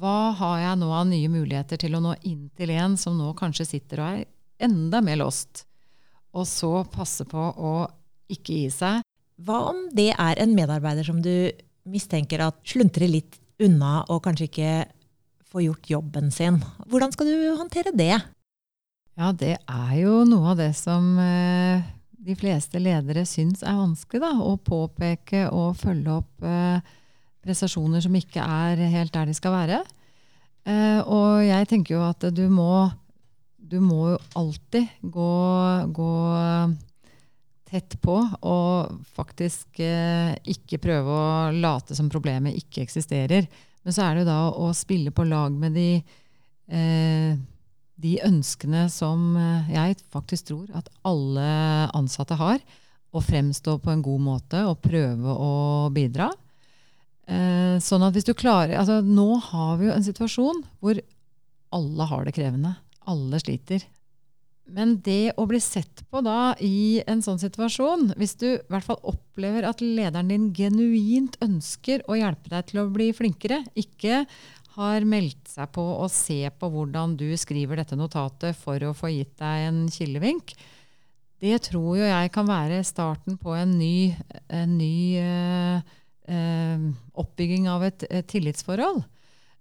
hva 0.00 0.32
har 0.34 0.56
jeg 0.62 0.78
nå 0.80 0.88
av 0.90 1.04
nye 1.06 1.28
muligheter 1.30 1.78
til 1.78 1.94
å 1.94 2.02
nå 2.02 2.16
inn 2.26 2.48
til 2.58 2.72
en 2.74 2.96
som 2.98 3.14
nå 3.14 3.30
kanskje 3.38 3.68
sitter 3.68 4.02
og 4.02 4.08
er 4.08 4.66
enda 4.66 5.02
mer 5.04 5.20
lost? 5.20 5.62
Og 6.36 6.48
så 6.48 6.72
passe 6.92 7.24
på 7.28 7.38
å 7.38 7.74
ikke 8.32 8.56
gi 8.64 8.70
seg. 8.74 9.04
Hva 9.46 9.60
om 9.70 9.86
det 9.94 10.10
er 10.12 10.40
en 10.42 10.54
medarbeider 10.56 11.06
som 11.06 11.20
du 11.22 11.52
mistenker 11.86 12.42
at 12.42 12.58
sluntrer 12.66 13.08
litt 13.08 13.38
unna 13.62 14.00
og 14.12 14.24
kanskje 14.24 14.48
ikke 14.50 14.72
får 15.52 15.66
gjort 15.68 15.92
jobben 15.92 16.32
sin? 16.34 16.58
Hvordan 16.90 17.14
skal 17.14 17.30
du 17.30 17.44
håndtere 17.60 17.94
det? 17.96 18.16
Ja, 19.16 19.30
det 19.32 19.54
er 19.60 19.92
jo 20.00 20.24
noe 20.28 20.52
av 20.52 20.58
det 20.60 20.72
som 20.76 21.14
eh, 21.22 21.84
de 22.26 22.34
fleste 22.38 22.80
ledere 22.82 23.22
syns 23.28 23.62
er 23.62 23.76
vanskelig. 23.78 24.22
da, 24.24 24.32
Å 24.42 24.56
påpeke 24.58 25.46
og 25.54 25.76
følge 25.78 26.16
opp 26.18 26.46
eh, 26.46 26.94
prestasjoner 27.46 28.02
som 28.02 28.16
ikke 28.18 28.42
er 28.42 28.82
helt 28.90 29.14
der 29.14 29.30
de 29.30 29.36
skal 29.36 29.54
være. 29.54 29.82
Eh, 30.66 31.00
og 31.02 31.44
jeg 31.46 31.68
tenker 31.70 31.96
jo 31.96 32.02
at 32.06 32.26
du 32.34 32.46
må, 32.50 32.88
du 33.56 33.78
må 33.82 34.10
jo 34.14 34.18
alltid 34.42 35.06
gå, 35.14 35.30
gå, 35.94 36.12
tett 37.66 37.96
på 38.02 38.14
og 38.46 39.00
faktisk 39.16 39.80
eh, 39.82 40.34
ikke 40.54 40.78
prøve 40.82 41.14
å 41.14 41.54
late 41.54 41.96
som 41.98 42.10
problemet 42.10 42.58
ikke 42.58 42.84
eksisterer. 42.84 43.48
Men 43.82 43.94
så 43.94 44.06
er 44.06 44.14
det 44.14 44.24
jo 44.24 44.30
da 44.30 44.38
å 44.50 44.70
spille 44.74 45.12
på 45.14 45.26
lag 45.26 45.54
med 45.54 45.74
de, 45.78 45.90
eh, 46.70 47.34
de 48.00 48.16
ønskene 48.26 48.86
som 48.92 49.36
eh, 49.40 49.72
jeg 49.72 49.98
faktisk 50.12 50.50
tror 50.50 50.66
at 50.76 50.90
alle 51.06 51.46
ansatte 51.96 52.36
har. 52.38 52.60
Å 53.16 53.22
fremstå 53.24 53.78
på 53.80 53.92
en 53.92 54.04
god 54.04 54.24
måte 54.24 54.62
og 54.68 54.82
prøve 54.84 55.32
å 55.32 55.52
bidra. 55.94 56.28
Eh, 57.26 57.76
sånn 57.82 58.04
at 58.06 58.14
hvis 58.14 58.28
du 58.28 58.36
klarer 58.38 58.76
altså 58.78 59.00
Nå 59.02 59.40
har 59.48 59.80
vi 59.80 59.88
jo 59.88 59.94
en 59.96 60.04
situasjon 60.06 60.60
hvor 60.78 61.00
alle 61.74 62.06
har 62.12 62.26
det 62.26 62.36
krevende. 62.36 62.76
Alle 63.08 63.40
sliter. 63.42 63.82
Men 64.66 64.96
det 65.06 65.36
å 65.38 65.46
bli 65.46 65.60
sett 65.62 66.02
på 66.10 66.20
da 66.26 66.56
i 66.62 67.00
en 67.06 67.20
sånn 67.22 67.38
situasjon, 67.38 68.12
hvis 68.18 68.34
du 68.40 68.46
i 68.48 68.70
hvert 68.72 68.86
fall 68.86 68.98
opplever 69.06 69.66
at 69.68 69.82
lederen 69.82 70.30
din 70.32 70.48
genuint 70.54 71.36
ønsker 71.44 72.02
å 72.10 72.18
hjelpe 72.18 72.50
deg 72.50 72.72
til 72.72 72.82
å 72.82 72.88
bli 72.90 73.12
flinkere, 73.14 73.60
ikke 73.78 74.24
har 74.76 75.06
meldt 75.08 75.48
seg 75.48 75.70
på 75.72 75.82
å 76.02 76.06
se 76.12 76.42
på 76.52 76.68
hvordan 76.72 77.16
du 77.18 77.28
skriver 77.40 77.80
dette 77.80 77.96
notatet 77.98 78.56
for 78.60 78.82
å 78.84 78.94
få 78.96 79.10
gitt 79.14 79.36
deg 79.40 79.68
en 79.70 79.84
kildevink, 79.92 80.52
det 81.40 81.58
tror 81.68 81.98
jo 81.98 82.04
jeg 82.06 82.32
kan 82.32 82.48
være 82.48 82.84
starten 82.86 83.36
på 83.40 83.52
en 83.56 83.74
ny, 83.76 84.14
en 84.52 84.78
ny 84.78 84.96
uh, 85.20 85.82
eh, 86.32 86.86
oppbygging 87.12 87.68
av 87.68 87.84
et, 87.84 88.06
et 88.08 88.28
tillitsforhold. 88.28 89.02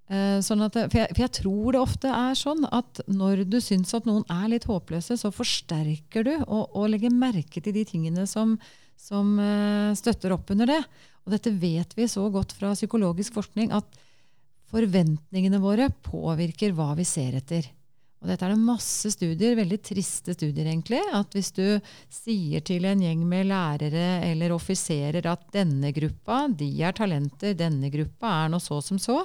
Eh, 0.05 0.37
sånn 0.45 0.63
at, 0.63 0.77
for, 0.77 0.99
jeg, 1.01 1.11
for, 1.11 1.23
jeg, 1.25 1.33
tror 1.39 1.75
det 1.75 1.81
ofte 1.81 2.13
er 2.13 2.39
sånn 2.39 2.63
at 2.69 3.01
når 3.09 3.43
du 3.49 3.57
syns 3.63 3.91
at 3.97 4.07
noen 4.07 4.23
er 4.31 4.47
litt 4.53 4.67
håpløse, 4.69 5.17
så 5.19 5.33
forsterker 5.35 6.27
du 6.27 6.33
og, 6.45 6.63
og 6.77 6.87
legger 6.93 7.11
merke 7.11 7.59
til 7.59 7.75
de 7.75 7.83
tingene 7.89 8.27
som, 8.29 8.55
som 8.95 9.35
støtter 9.97 10.35
opp 10.35 10.53
under 10.53 10.69
det. 10.69 10.81
Og 11.25 11.33
dette 11.33 11.51
vet 11.59 11.95
vi 11.97 12.07
så 12.07 12.27
godt 12.31 12.53
fra 12.55 12.75
psykologisk 12.77 13.35
forskning 13.35 13.73
at 13.75 13.97
forventningene 14.75 15.61
våre 15.63 15.89
påvirker 16.03 16.75
hva 16.75 16.91
vi 16.99 17.07
ser 17.07 17.39
etter. 17.39 17.67
Og 18.23 18.31
dette 18.31 18.47
er 18.47 18.55
det 18.55 18.65
masse 18.65 19.11
studier, 19.13 19.57
veldig 19.59 19.77
triste 19.85 20.33
studier 20.33 20.65
egentlig, 20.65 21.01
at 21.13 21.35
hvis 21.35 21.51
du 21.53 21.65
sier 22.11 22.63
til 22.65 22.87
en 22.89 23.03
gjeng 23.03 23.21
med 23.29 23.51
lærere 23.51 24.07
eller 24.25 24.55
offiserer 24.55 25.27
at 25.29 25.43
denne 25.53 25.91
gruppa, 25.95 26.45
de 26.49 26.71
er 26.81 26.95
talenter, 26.97 27.53
denne 27.59 27.91
gruppa 27.93 28.31
er 28.41 28.49
noe 28.51 28.63
så 28.63 28.79
som 28.83 28.99
så, 29.01 29.19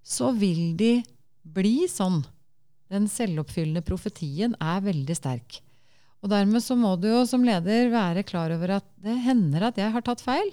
så 0.00 0.30
vil 0.36 0.76
de 0.78 1.00
bli 1.42 1.88
sånn. 1.90 2.20
Den 2.90 3.10
selvoppfyllende 3.10 3.82
profetien 3.86 4.54
er 4.62 4.84
veldig 4.86 5.16
sterk. 5.18 5.58
Og 6.20 6.30
dermed 6.30 6.62
så 6.62 6.76
må 6.78 6.94
du 7.00 7.08
jo 7.10 7.24
som 7.26 7.44
leder 7.44 7.90
være 7.92 8.24
klar 8.28 8.52
over 8.54 8.76
at 8.78 8.86
det 9.00 9.16
hender 9.24 9.70
at 9.70 9.78
jeg 9.80 9.90
har 9.94 10.04
tatt 10.06 10.22
feil. 10.22 10.52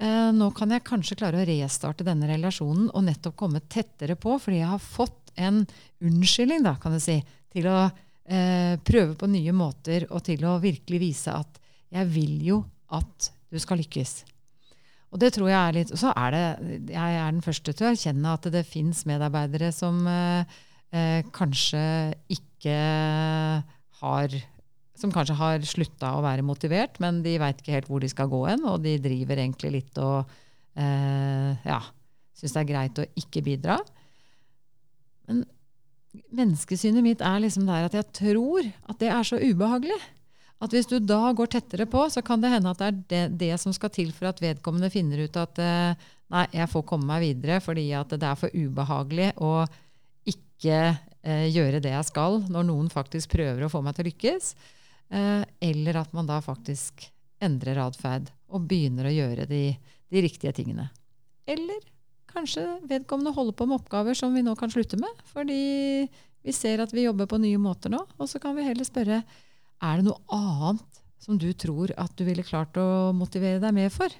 Eh, 0.00 0.30
nå 0.36 0.50
kan 0.56 0.72
jeg 0.74 0.86
kanskje 0.86 1.18
klare 1.20 1.42
å 1.42 1.48
restarte 1.48 2.06
denne 2.06 2.28
relasjonen 2.30 2.88
og 2.90 3.06
nettopp 3.06 3.36
komme 3.38 3.62
tettere 3.68 4.16
på, 4.20 4.36
fordi 4.40 4.62
jeg 4.62 4.72
har 4.72 4.82
fått 4.82 5.34
en 5.40 5.62
unnskyldning, 6.02 6.64
da, 6.66 6.76
kan 6.80 6.96
du 6.96 7.00
si, 7.02 7.20
til 7.52 7.68
å 7.70 7.78
eh, 7.84 8.74
prøve 8.86 9.14
på 9.18 9.30
nye 9.30 9.54
måter 9.56 10.08
og 10.10 10.24
til 10.26 10.44
å 10.48 10.58
virkelig 10.62 11.00
vise 11.02 11.34
at 11.34 11.60
jeg 11.90 12.10
vil 12.12 12.36
jo 12.46 12.60
at 12.94 13.30
du 13.50 13.58
skal 13.62 13.80
lykkes. 13.82 14.20
Og 15.10 15.18
det 15.18 15.32
tror 15.34 15.50
jeg 15.50 15.58
er 15.58 15.74
litt, 15.74 15.92
så 15.98 16.12
er 16.14 16.34
det, 16.34 16.44
Jeg 16.92 17.14
er 17.18 17.32
den 17.32 17.42
første 17.42 17.74
til 17.74 17.88
å 17.88 17.90
erkjenne 17.90 18.34
at 18.36 18.46
det 18.54 18.62
fins 18.68 19.02
medarbeidere 19.10 19.72
som 19.74 20.04
eh, 20.06 20.58
eh, 20.94 21.26
kanskje 21.34 21.82
ikke 22.30 22.76
har 24.00 24.36
som 25.00 25.12
kanskje 25.14 25.38
har 25.38 25.64
slutta 25.66 26.14
å 26.16 26.24
være 26.24 26.44
motivert, 26.46 26.98
men 27.02 27.22
de 27.24 27.38
veit 27.40 27.60
ikke 27.60 27.76
helt 27.78 27.88
hvor 27.90 28.02
de 28.02 28.10
skal 28.12 28.30
gå 28.30 28.42
hen, 28.48 28.66
og 28.68 28.82
de 28.84 28.98
driver 29.02 29.40
egentlig 29.40 29.72
litt 29.78 30.00
og 30.02 30.30
eh, 30.78 31.56
ja, 31.66 31.80
syns 32.36 32.56
det 32.56 32.62
er 32.62 32.70
greit 32.70 33.00
å 33.00 33.08
ikke 33.20 33.44
bidra. 33.46 33.78
Men 35.28 35.44
menneskesynet 36.34 37.04
mitt 37.06 37.24
er 37.24 37.42
liksom 37.42 37.68
der 37.68 37.88
at 37.88 37.96
jeg 37.96 38.08
tror 38.16 38.66
at 38.66 38.98
det 39.02 39.10
er 39.12 39.26
så 39.26 39.38
ubehagelig. 39.40 39.98
At 40.60 40.74
hvis 40.76 40.88
du 40.90 40.98
da 41.00 41.30
går 41.32 41.48
tettere 41.54 41.86
på, 41.88 42.02
så 42.12 42.20
kan 42.24 42.42
det 42.42 42.50
hende 42.52 42.72
at 42.72 42.80
det 42.80 42.88
er 42.88 42.96
det, 43.12 43.22
det 43.40 43.54
som 43.62 43.72
skal 43.72 43.92
til 43.94 44.10
for 44.12 44.28
at 44.28 44.42
vedkommende 44.44 44.90
finner 44.92 45.22
ut 45.24 45.38
at 45.40 45.60
eh, 45.62 46.08
nei, 46.34 46.42
jeg 46.52 46.68
får 46.72 46.84
komme 46.88 47.08
meg 47.08 47.24
videre 47.24 47.62
fordi 47.64 47.86
at 47.96 48.12
det 48.12 48.28
er 48.28 48.36
for 48.36 48.52
ubehagelig 48.52 49.30
å 49.40 49.54
ikke 50.28 50.82
eh, 51.24 51.46
gjøre 51.48 51.80
det 51.80 51.94
jeg 51.94 52.10
skal, 52.10 52.42
når 52.52 52.68
noen 52.68 52.92
faktisk 52.92 53.32
prøver 53.38 53.64
å 53.64 53.72
få 53.72 53.80
meg 53.84 53.96
til 53.96 54.04
å 54.04 54.10
lykkes. 54.10 54.52
Eh, 55.10 55.42
eller 55.70 56.00
at 56.04 56.12
man 56.14 56.28
da 56.28 56.38
faktisk 56.44 57.08
endrer 57.42 57.80
atferd 57.82 58.30
og 58.50 58.66
begynner 58.70 59.08
å 59.08 59.14
gjøre 59.14 59.46
de, 59.50 59.64
de, 60.12 60.22
riktige 60.22 60.52
tingene. 60.54 60.88
Eller 61.50 61.82
kanskje 62.30 62.62
vedkommende 62.86 63.34
holder 63.34 63.56
på 63.58 63.66
med 63.66 63.80
oppgaver 63.80 64.14
som 64.18 64.34
vi 64.36 64.44
nå 64.46 64.54
kan 64.58 64.70
slutte 64.70 65.00
med, 65.00 65.22
fordi 65.32 66.06
vi 66.46 66.54
ser 66.54 66.82
at 66.84 66.94
vi 66.94 67.08
jobber 67.08 67.28
på 67.30 67.40
nye 67.42 67.58
måter 67.60 67.92
nå. 67.92 68.04
Og 68.20 68.30
så 68.30 68.38
kan 68.42 68.54
vi 68.56 68.66
heller 68.68 68.86
spørre 68.86 69.22
er 69.80 70.00
det 70.00 70.06
noe 70.06 70.20
annet 70.36 71.00
som 71.20 71.38
du 71.40 71.50
tror 71.52 71.92
at 72.00 72.14
du 72.16 72.24
ville 72.28 72.46
klart 72.46 72.76
å 72.80 73.12
motivere 73.16 73.60
deg 73.62 73.76
mer 73.76 73.90
for. 73.92 74.12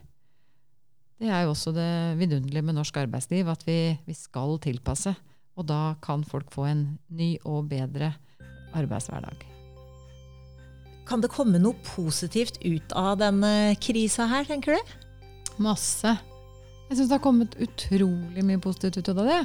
Det 1.20 1.28
er 1.28 1.44
jo 1.44 1.52
også 1.52 1.72
det 1.76 2.16
vidunderlige 2.20 2.64
med 2.64 2.78
norsk 2.80 2.96
arbeidsliv, 3.02 3.48
at 3.52 3.64
vi, 3.68 3.78
vi 4.08 4.16
skal 4.16 4.56
tilpasse. 4.64 5.14
Og 5.60 5.68
da 5.68 5.94
kan 6.00 6.24
folk 6.24 6.52
få 6.54 6.66
en 6.70 6.84
ny 7.12 7.34
og 7.44 7.68
bedre 7.72 8.14
arbeidshverdag. 8.72 9.59
Kan 11.10 11.22
det 11.24 11.32
komme 11.32 11.58
noe 11.58 11.74
positivt 11.82 12.60
ut 12.62 12.92
av 12.94 13.16
denne 13.18 13.74
krisa 13.82 14.28
her, 14.30 14.44
tenker 14.46 14.76
du? 14.76 14.92
Masse. 15.58 16.12
Jeg 16.86 16.98
syns 16.98 17.08
det 17.10 17.16
har 17.16 17.24
kommet 17.24 17.56
utrolig 17.58 18.44
mye 18.46 18.60
positivt 18.62 19.00
ut 19.00 19.10
av 19.16 19.26
det. 19.26 19.40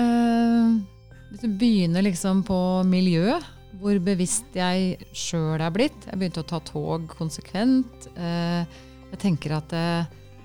Eh, 0.00 0.70
hvis 1.28 1.42
du 1.44 1.58
begynner 1.60 2.06
liksom 2.06 2.40
på 2.48 2.56
miljø, 2.88 3.36
hvor 3.82 4.00
bevisst 4.04 4.56
jeg 4.56 4.96
sjøl 5.16 5.60
er 5.60 5.72
blitt 5.72 6.04
Jeg 6.06 6.20
begynte 6.20 6.42
å 6.44 6.48
ta 6.48 6.60
tog 6.64 7.04
konsekvent. 7.18 8.08
Eh, 8.16 8.64
jeg 9.12 9.20
tenker 9.20 9.58
at 9.58 9.68
det, 9.72 9.86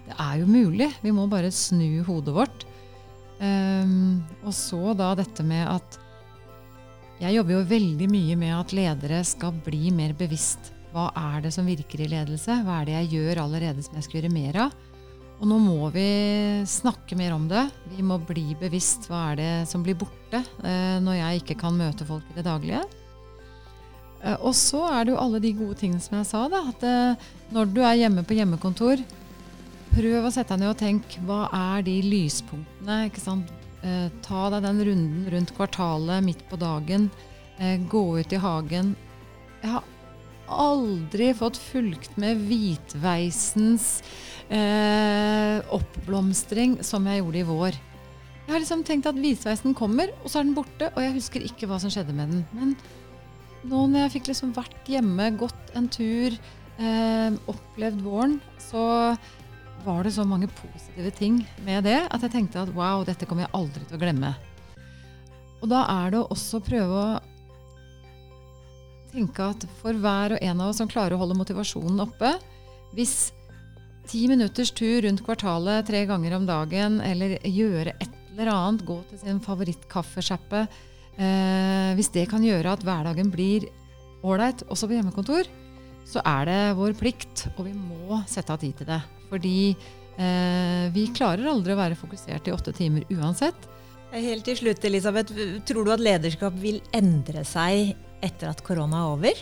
det, 0.10 0.18
er 0.18 0.42
jo 0.42 0.50
mulig. 0.52 0.90
Vi 1.06 1.16
må 1.16 1.30
bare 1.32 1.54
snu 1.56 2.04
hodet 2.08 2.36
vårt. 2.36 2.68
Eh, 3.40 3.96
og 4.44 4.52
så 4.52 4.92
da 4.92 5.14
dette 5.16 5.48
med 5.48 5.64
at 5.72 6.00
jeg 7.18 7.34
jobber 7.34 7.56
jo 7.56 7.68
veldig 7.72 8.08
mye 8.12 8.36
med 8.38 8.54
at 8.54 8.74
ledere 8.78 9.24
skal 9.26 9.56
bli 9.66 9.90
mer 9.96 10.14
bevisst. 10.18 10.72
Hva 10.94 11.10
er 11.18 11.48
det 11.48 11.52
som 11.56 11.66
virker 11.66 12.04
i 12.04 12.10
ledelse? 12.12 12.60
Hva 12.66 12.82
er 12.82 12.88
det 12.88 12.96
jeg 12.96 13.10
gjør 13.18 13.42
allerede 13.48 13.82
som 13.86 13.98
jeg 13.98 14.06
skal 14.06 14.20
gjøre 14.20 14.34
mer 14.36 14.60
av? 14.68 14.76
Og 15.38 15.50
nå 15.50 15.58
må 15.62 15.90
vi 15.94 16.06
snakke 16.70 17.18
mer 17.18 17.36
om 17.36 17.46
det. 17.50 17.68
Vi 17.94 18.06
må 18.06 18.18
bli 18.22 18.56
bevisst 18.58 19.10
hva 19.10 19.32
er 19.32 19.42
det 19.42 19.52
som 19.70 19.84
blir 19.86 19.98
borte 19.98 20.42
eh, 20.42 20.98
når 21.02 21.20
jeg 21.20 21.42
ikke 21.42 21.60
kan 21.62 21.78
møte 21.78 22.06
folk 22.06 22.26
i 22.32 22.38
det 22.40 22.46
daglige. 22.48 22.82
Eh, 24.24 24.38
og 24.38 24.54
så 24.58 24.82
er 24.90 25.06
det 25.06 25.14
jo 25.14 25.22
alle 25.22 25.42
de 25.42 25.54
gode 25.58 25.78
tingene 25.82 26.02
som 26.02 26.18
jeg 26.18 26.30
sa. 26.30 26.48
da, 26.54 26.64
at 26.70 26.86
eh, 26.86 27.30
Når 27.54 27.70
du 27.74 27.82
er 27.82 28.02
hjemme 28.02 28.26
på 28.26 28.38
hjemmekontor, 28.38 29.02
prøv 29.94 30.26
å 30.26 30.34
sette 30.34 30.54
deg 30.54 30.66
ned 30.66 30.74
og 30.74 30.82
tenk 30.82 31.20
hva 31.26 31.46
er 31.54 31.86
de 31.86 32.00
lyspunktene. 32.06 33.06
ikke 33.10 33.26
sant? 33.26 33.57
Eh, 33.86 34.08
ta 34.26 34.48
deg 34.54 34.66
den 34.66 34.82
runden 34.88 35.28
rundt 35.34 35.54
kvartalet 35.58 36.26
midt 36.26 36.42
på 36.50 36.58
dagen. 36.60 37.10
Eh, 37.60 37.78
gå 37.90 38.20
ut 38.20 38.34
i 38.34 38.42
hagen. 38.42 38.96
Jeg 39.62 39.74
har 39.76 39.86
aldri 40.48 41.34
fått 41.36 41.60
fulgt 41.60 42.16
med 42.18 42.40
hvitveisens 42.48 43.88
eh, 44.50 45.60
oppblomstring 45.76 46.80
som 46.86 47.08
jeg 47.10 47.22
gjorde 47.22 47.42
i 47.42 47.48
vår. 47.48 47.80
Jeg 48.48 48.54
har 48.54 48.64
liksom 48.64 48.86
tenkt 48.88 49.10
at 49.10 49.18
hvitveisen 49.20 49.76
kommer, 49.76 50.14
og 50.24 50.32
så 50.32 50.40
er 50.40 50.48
den 50.48 50.56
borte, 50.56 50.88
og 50.94 51.04
jeg 51.04 51.18
husker 51.18 51.44
ikke 51.44 51.68
hva 51.68 51.82
som 51.84 51.92
skjedde 51.92 52.16
med 52.16 52.32
den. 52.32 52.46
Men 52.56 52.78
nå 53.68 53.82
når 53.92 54.06
jeg 54.06 54.14
fikk 54.18 54.30
liksom 54.32 54.54
vært 54.56 54.88
hjemme, 54.88 55.34
gått 55.40 55.74
en 55.76 55.90
tur, 55.92 56.38
eh, 56.80 57.36
opplevd 57.52 58.06
våren, 58.06 58.38
så 58.62 59.18
var 59.86 60.04
det 60.04 60.14
så 60.16 60.26
mange 60.28 60.50
positive 60.60 61.12
ting 61.16 61.40
med 61.66 61.86
det 61.88 62.00
at 62.10 62.24
jeg 62.26 62.34
tenkte 62.34 62.62
at 62.64 62.74
wow, 62.76 63.06
dette 63.08 63.28
kommer 63.30 63.46
jeg 63.46 63.56
aldri 63.58 63.86
til 63.86 63.98
å 63.98 64.02
glemme. 64.02 64.34
Og 65.62 65.72
da 65.72 65.84
er 65.90 66.14
det 66.14 66.22
å 66.22 66.30
også 66.34 66.62
prøve 66.66 67.02
å 67.02 67.18
tenke 69.14 69.50
at 69.54 69.66
for 69.80 69.98
hver 69.98 70.36
og 70.36 70.44
en 70.44 70.62
av 70.62 70.72
oss 70.72 70.82
som 70.82 70.90
klarer 70.90 71.16
å 71.16 71.22
holde 71.22 71.38
motivasjonen 71.40 72.04
oppe 72.04 72.36
Hvis 72.94 73.32
ti 74.08 74.28
minutters 74.30 74.72
tur 74.76 75.02
rundt 75.04 75.24
kvartalet 75.26 75.88
tre 75.88 76.04
ganger 76.08 76.36
om 76.38 76.46
dagen, 76.48 77.00
eller 77.04 77.38
gjøre 77.44 77.96
et 77.98 78.14
eller 78.36 78.52
annet, 78.54 78.86
gå 78.86 79.00
til 79.10 79.20
sin 79.24 79.40
favorittkaffesjappe 79.44 80.62
eh, 80.68 81.92
Hvis 81.98 82.12
det 82.14 82.28
kan 82.32 82.46
gjøre 82.46 82.76
at 82.76 82.86
hverdagen 82.86 83.32
blir 83.34 83.68
ålreit, 84.28 84.64
også 84.70 84.90
på 84.90 84.98
hjemmekontor, 84.98 85.50
så 86.08 86.24
er 86.24 86.48
det 86.48 86.60
vår 86.80 86.96
plikt, 87.00 87.48
og 87.58 87.66
vi 87.68 87.74
må 87.76 88.22
sette 88.30 88.54
av 88.54 88.62
tid 88.62 88.78
til 88.80 88.88
det. 88.90 89.02
Fordi 89.28 89.58
eh, 89.76 90.86
vi 90.96 91.10
klarer 91.16 91.50
aldri 91.52 91.76
å 91.76 91.82
være 91.82 92.00
fokusert 92.00 92.48
i 92.48 92.56
åtte 92.56 92.74
timer 92.76 93.08
uansett. 93.12 93.68
Helt 94.14 94.46
til 94.48 94.56
slutt, 94.56 94.86
Elisabeth. 94.88 95.36
Tror 95.68 95.84
du 95.84 95.92
at 95.92 96.04
lederskap 96.04 96.56
vil 96.62 96.80
endre 96.96 97.44
seg 97.46 97.92
etter 98.24 98.54
at 98.54 98.64
korona 98.66 99.04
er 99.04 99.18
over? 99.18 99.42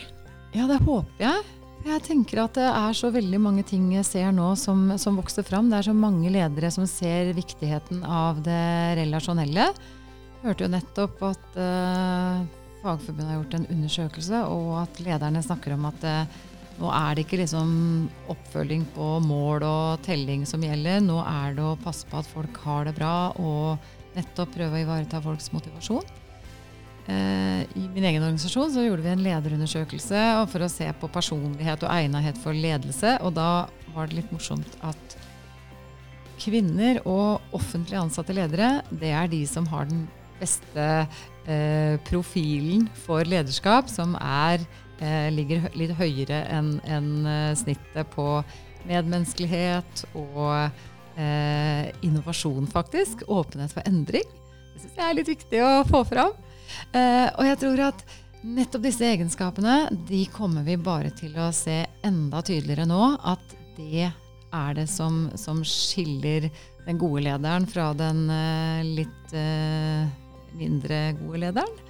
Ja, 0.55 0.65
det 0.71 0.81
håper 0.81 1.21
jeg. 1.21 1.43
Jeg 1.85 2.01
tenker 2.01 2.41
at 2.41 2.55
det 2.57 2.65
er 2.65 2.95
så 2.97 3.11
veldig 3.13 3.39
mange 3.43 3.61
ting 3.67 3.91
jeg 3.93 4.07
ser 4.07 4.31
nå 4.33 4.47
som, 4.57 4.87
som 4.97 5.19
vokser 5.19 5.45
fram. 5.45 5.69
Det 5.69 5.77
er 5.77 5.87
så 5.91 5.93
mange 5.93 6.31
ledere 6.33 6.71
som 6.73 6.87
ser 6.89 7.29
viktigheten 7.37 8.01
av 8.01 8.39
det 8.45 8.95
relasjonelle. 9.03 9.67
Jeg 9.69 10.47
hørte 10.47 10.65
jo 10.65 10.71
nettopp 10.73 11.21
at 11.29 11.59
uh, 11.61 12.41
Fagforbundet 12.81 13.29
har 13.29 13.37
gjort 13.37 13.55
en 13.59 13.69
undersøkelse, 13.75 14.41
og 14.49 14.71
at 14.81 14.99
lederne 15.05 15.45
snakker 15.45 15.75
om 15.77 15.85
at 15.91 16.09
uh, 16.09 16.41
nå 16.75 16.89
er 16.91 17.15
det 17.15 17.23
ikke 17.25 17.39
liksom 17.39 17.69
oppfølging 18.31 18.83
på 18.95 19.07
mål 19.23 19.63
og 19.63 20.03
telling 20.05 20.43
som 20.49 20.63
gjelder. 20.63 20.99
Nå 21.05 21.21
er 21.23 21.55
det 21.55 21.63
å 21.63 21.77
passe 21.79 22.07
på 22.09 22.19
at 22.19 22.27
folk 22.27 22.59
har 22.65 22.89
det 22.89 22.95
bra, 22.97 23.31
og 23.39 24.15
nettopp 24.15 24.53
prøve 24.55 24.79
å 24.79 24.83
ivareta 24.83 25.21
folks 25.23 25.51
motivasjon. 25.55 26.03
Eh, 27.05 27.61
I 27.77 27.85
min 27.93 28.07
egen 28.09 28.23
organisasjon 28.23 28.73
så 28.73 28.83
gjorde 28.83 29.05
vi 29.05 29.13
en 29.13 29.23
lederundersøkelse 29.23 30.21
for 30.51 30.65
å 30.65 30.71
se 30.71 30.87
på 30.99 31.09
personlighet 31.13 31.85
og 31.85 31.93
egnethet 31.93 32.39
for 32.41 32.57
ledelse. 32.57 33.17
Og 33.23 33.35
da 33.37 33.67
var 33.95 34.09
det 34.09 34.19
litt 34.19 34.33
morsomt 34.35 34.79
at 34.83 35.17
kvinner 36.41 36.99
og 37.07 37.55
offentlig 37.55 37.97
ansatte 38.01 38.35
ledere, 38.35 38.81
det 38.91 39.13
er 39.15 39.29
de 39.31 39.45
som 39.47 39.67
har 39.71 39.87
den 39.87 40.03
beste 40.41 40.87
eh, 41.47 41.95
profilen 42.09 42.89
for 43.05 43.23
lederskap, 43.23 43.87
som 43.91 44.17
er 44.19 44.59
eh, 44.59 44.84
ligger 45.33 45.69
litt 45.75 45.95
høyere 45.97 46.45
enn 46.51 46.75
en, 46.87 47.09
eh, 47.27 47.53
snittet 47.57 48.09
på 48.13 48.43
medmenneskelighet 48.87 50.05
og 50.13 50.69
eh, 51.17 51.91
innovasjon, 52.05 52.67
faktisk. 52.67 53.25
Åpenhet 53.27 53.73
for 53.75 53.87
endring. 53.87 54.27
Det 54.73 54.83
syns 54.83 54.99
jeg 54.99 55.07
er 55.09 55.17
litt 55.17 55.31
viktig 55.31 55.63
å 55.63 55.71
få 55.87 56.03
fram. 56.07 56.35
Eh, 56.91 57.27
og 57.33 57.43
jeg 57.47 57.59
tror 57.61 57.83
at 57.89 58.05
nettopp 58.45 58.85
disse 58.85 59.07
egenskapene 59.07 59.77
de 60.07 60.25
kommer 60.33 60.65
vi 60.67 60.77
bare 60.77 61.11
til 61.17 61.33
å 61.41 61.49
se 61.55 61.81
enda 62.05 62.43
tydeligere 62.45 62.87
nå. 62.89 63.15
At 63.25 63.55
det 63.77 64.09
er 64.55 64.77
det 64.77 64.87
som, 64.91 65.25
som 65.39 65.63
skiller 65.67 66.49
den 66.85 67.01
gode 67.01 67.25
lederen 67.25 67.65
fra 67.67 67.89
den 67.97 68.27
eh, 68.29 68.85
litt 69.01 69.35
eh, 69.35 70.05
mindre 70.55 71.01
gode 71.19 71.41
lederen. 71.47 71.84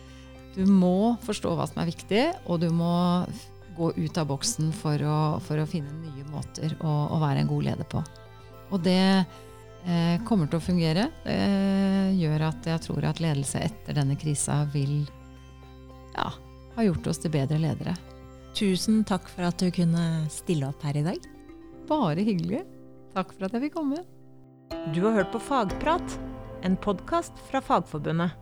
Du 0.56 0.64
må 0.70 1.16
forstå 1.26 1.52
hva 1.58 1.68
som 1.68 1.82
er 1.84 1.90
viktig, 1.90 2.22
og 2.48 2.62
du 2.64 2.70
må 2.72 2.94
gå 3.76 3.90
ut 3.98 4.18
av 4.18 4.30
boksen 4.30 4.72
for 4.76 5.02
å, 5.04 5.18
for 5.44 5.60
å 5.60 5.68
finne 5.68 5.92
nye 6.00 6.24
måter 6.32 6.78
å, 6.80 6.94
å, 7.12 7.20
være 7.20 7.44
en 7.44 7.50
god 7.50 7.68
leder 7.68 7.90
på. 7.92 8.00
Og 8.72 8.80
det 8.86 9.02
eh, 9.20 10.16
kommer 10.28 10.48
til 10.48 10.62
å 10.62 10.64
fungere. 10.64 11.10
Det 11.26 12.16
gjør 12.16 12.48
at 12.48 12.70
jeg 12.72 12.86
tror 12.88 13.10
at 13.12 13.20
ledelse 13.24 13.66
etter 13.68 14.00
denne 14.00 14.16
krisa 14.20 14.62
vil 14.72 15.02
ja, 16.16 16.30
ha 16.78 16.88
gjort 16.88 17.12
oss 17.12 17.20
til 17.20 17.36
bedre 17.36 17.60
ledere. 17.60 17.98
Tusen 18.56 19.04
takk 19.04 19.28
for 19.28 19.50
at 19.50 19.60
du 19.60 19.68
kunne 19.76 20.24
stille 20.32 20.72
opp 20.72 20.88
her 20.88 20.96
i 20.96 21.04
dag. 21.04 21.28
Bare 21.90 22.24
hyggelig. 22.24 22.64
Takk 23.16 23.36
for 23.36 23.50
at 23.50 23.58
jeg 23.58 23.68
fikk 23.68 23.76
komme. 23.76 24.06
Du 24.96 25.04
har 25.04 25.20
hørt 25.20 25.36
på 25.36 25.44
Fagprat, 25.44 26.18
en 26.64 26.80
podkast 26.80 27.36
fra 27.50 27.60
Fagforbundet. 27.64 28.40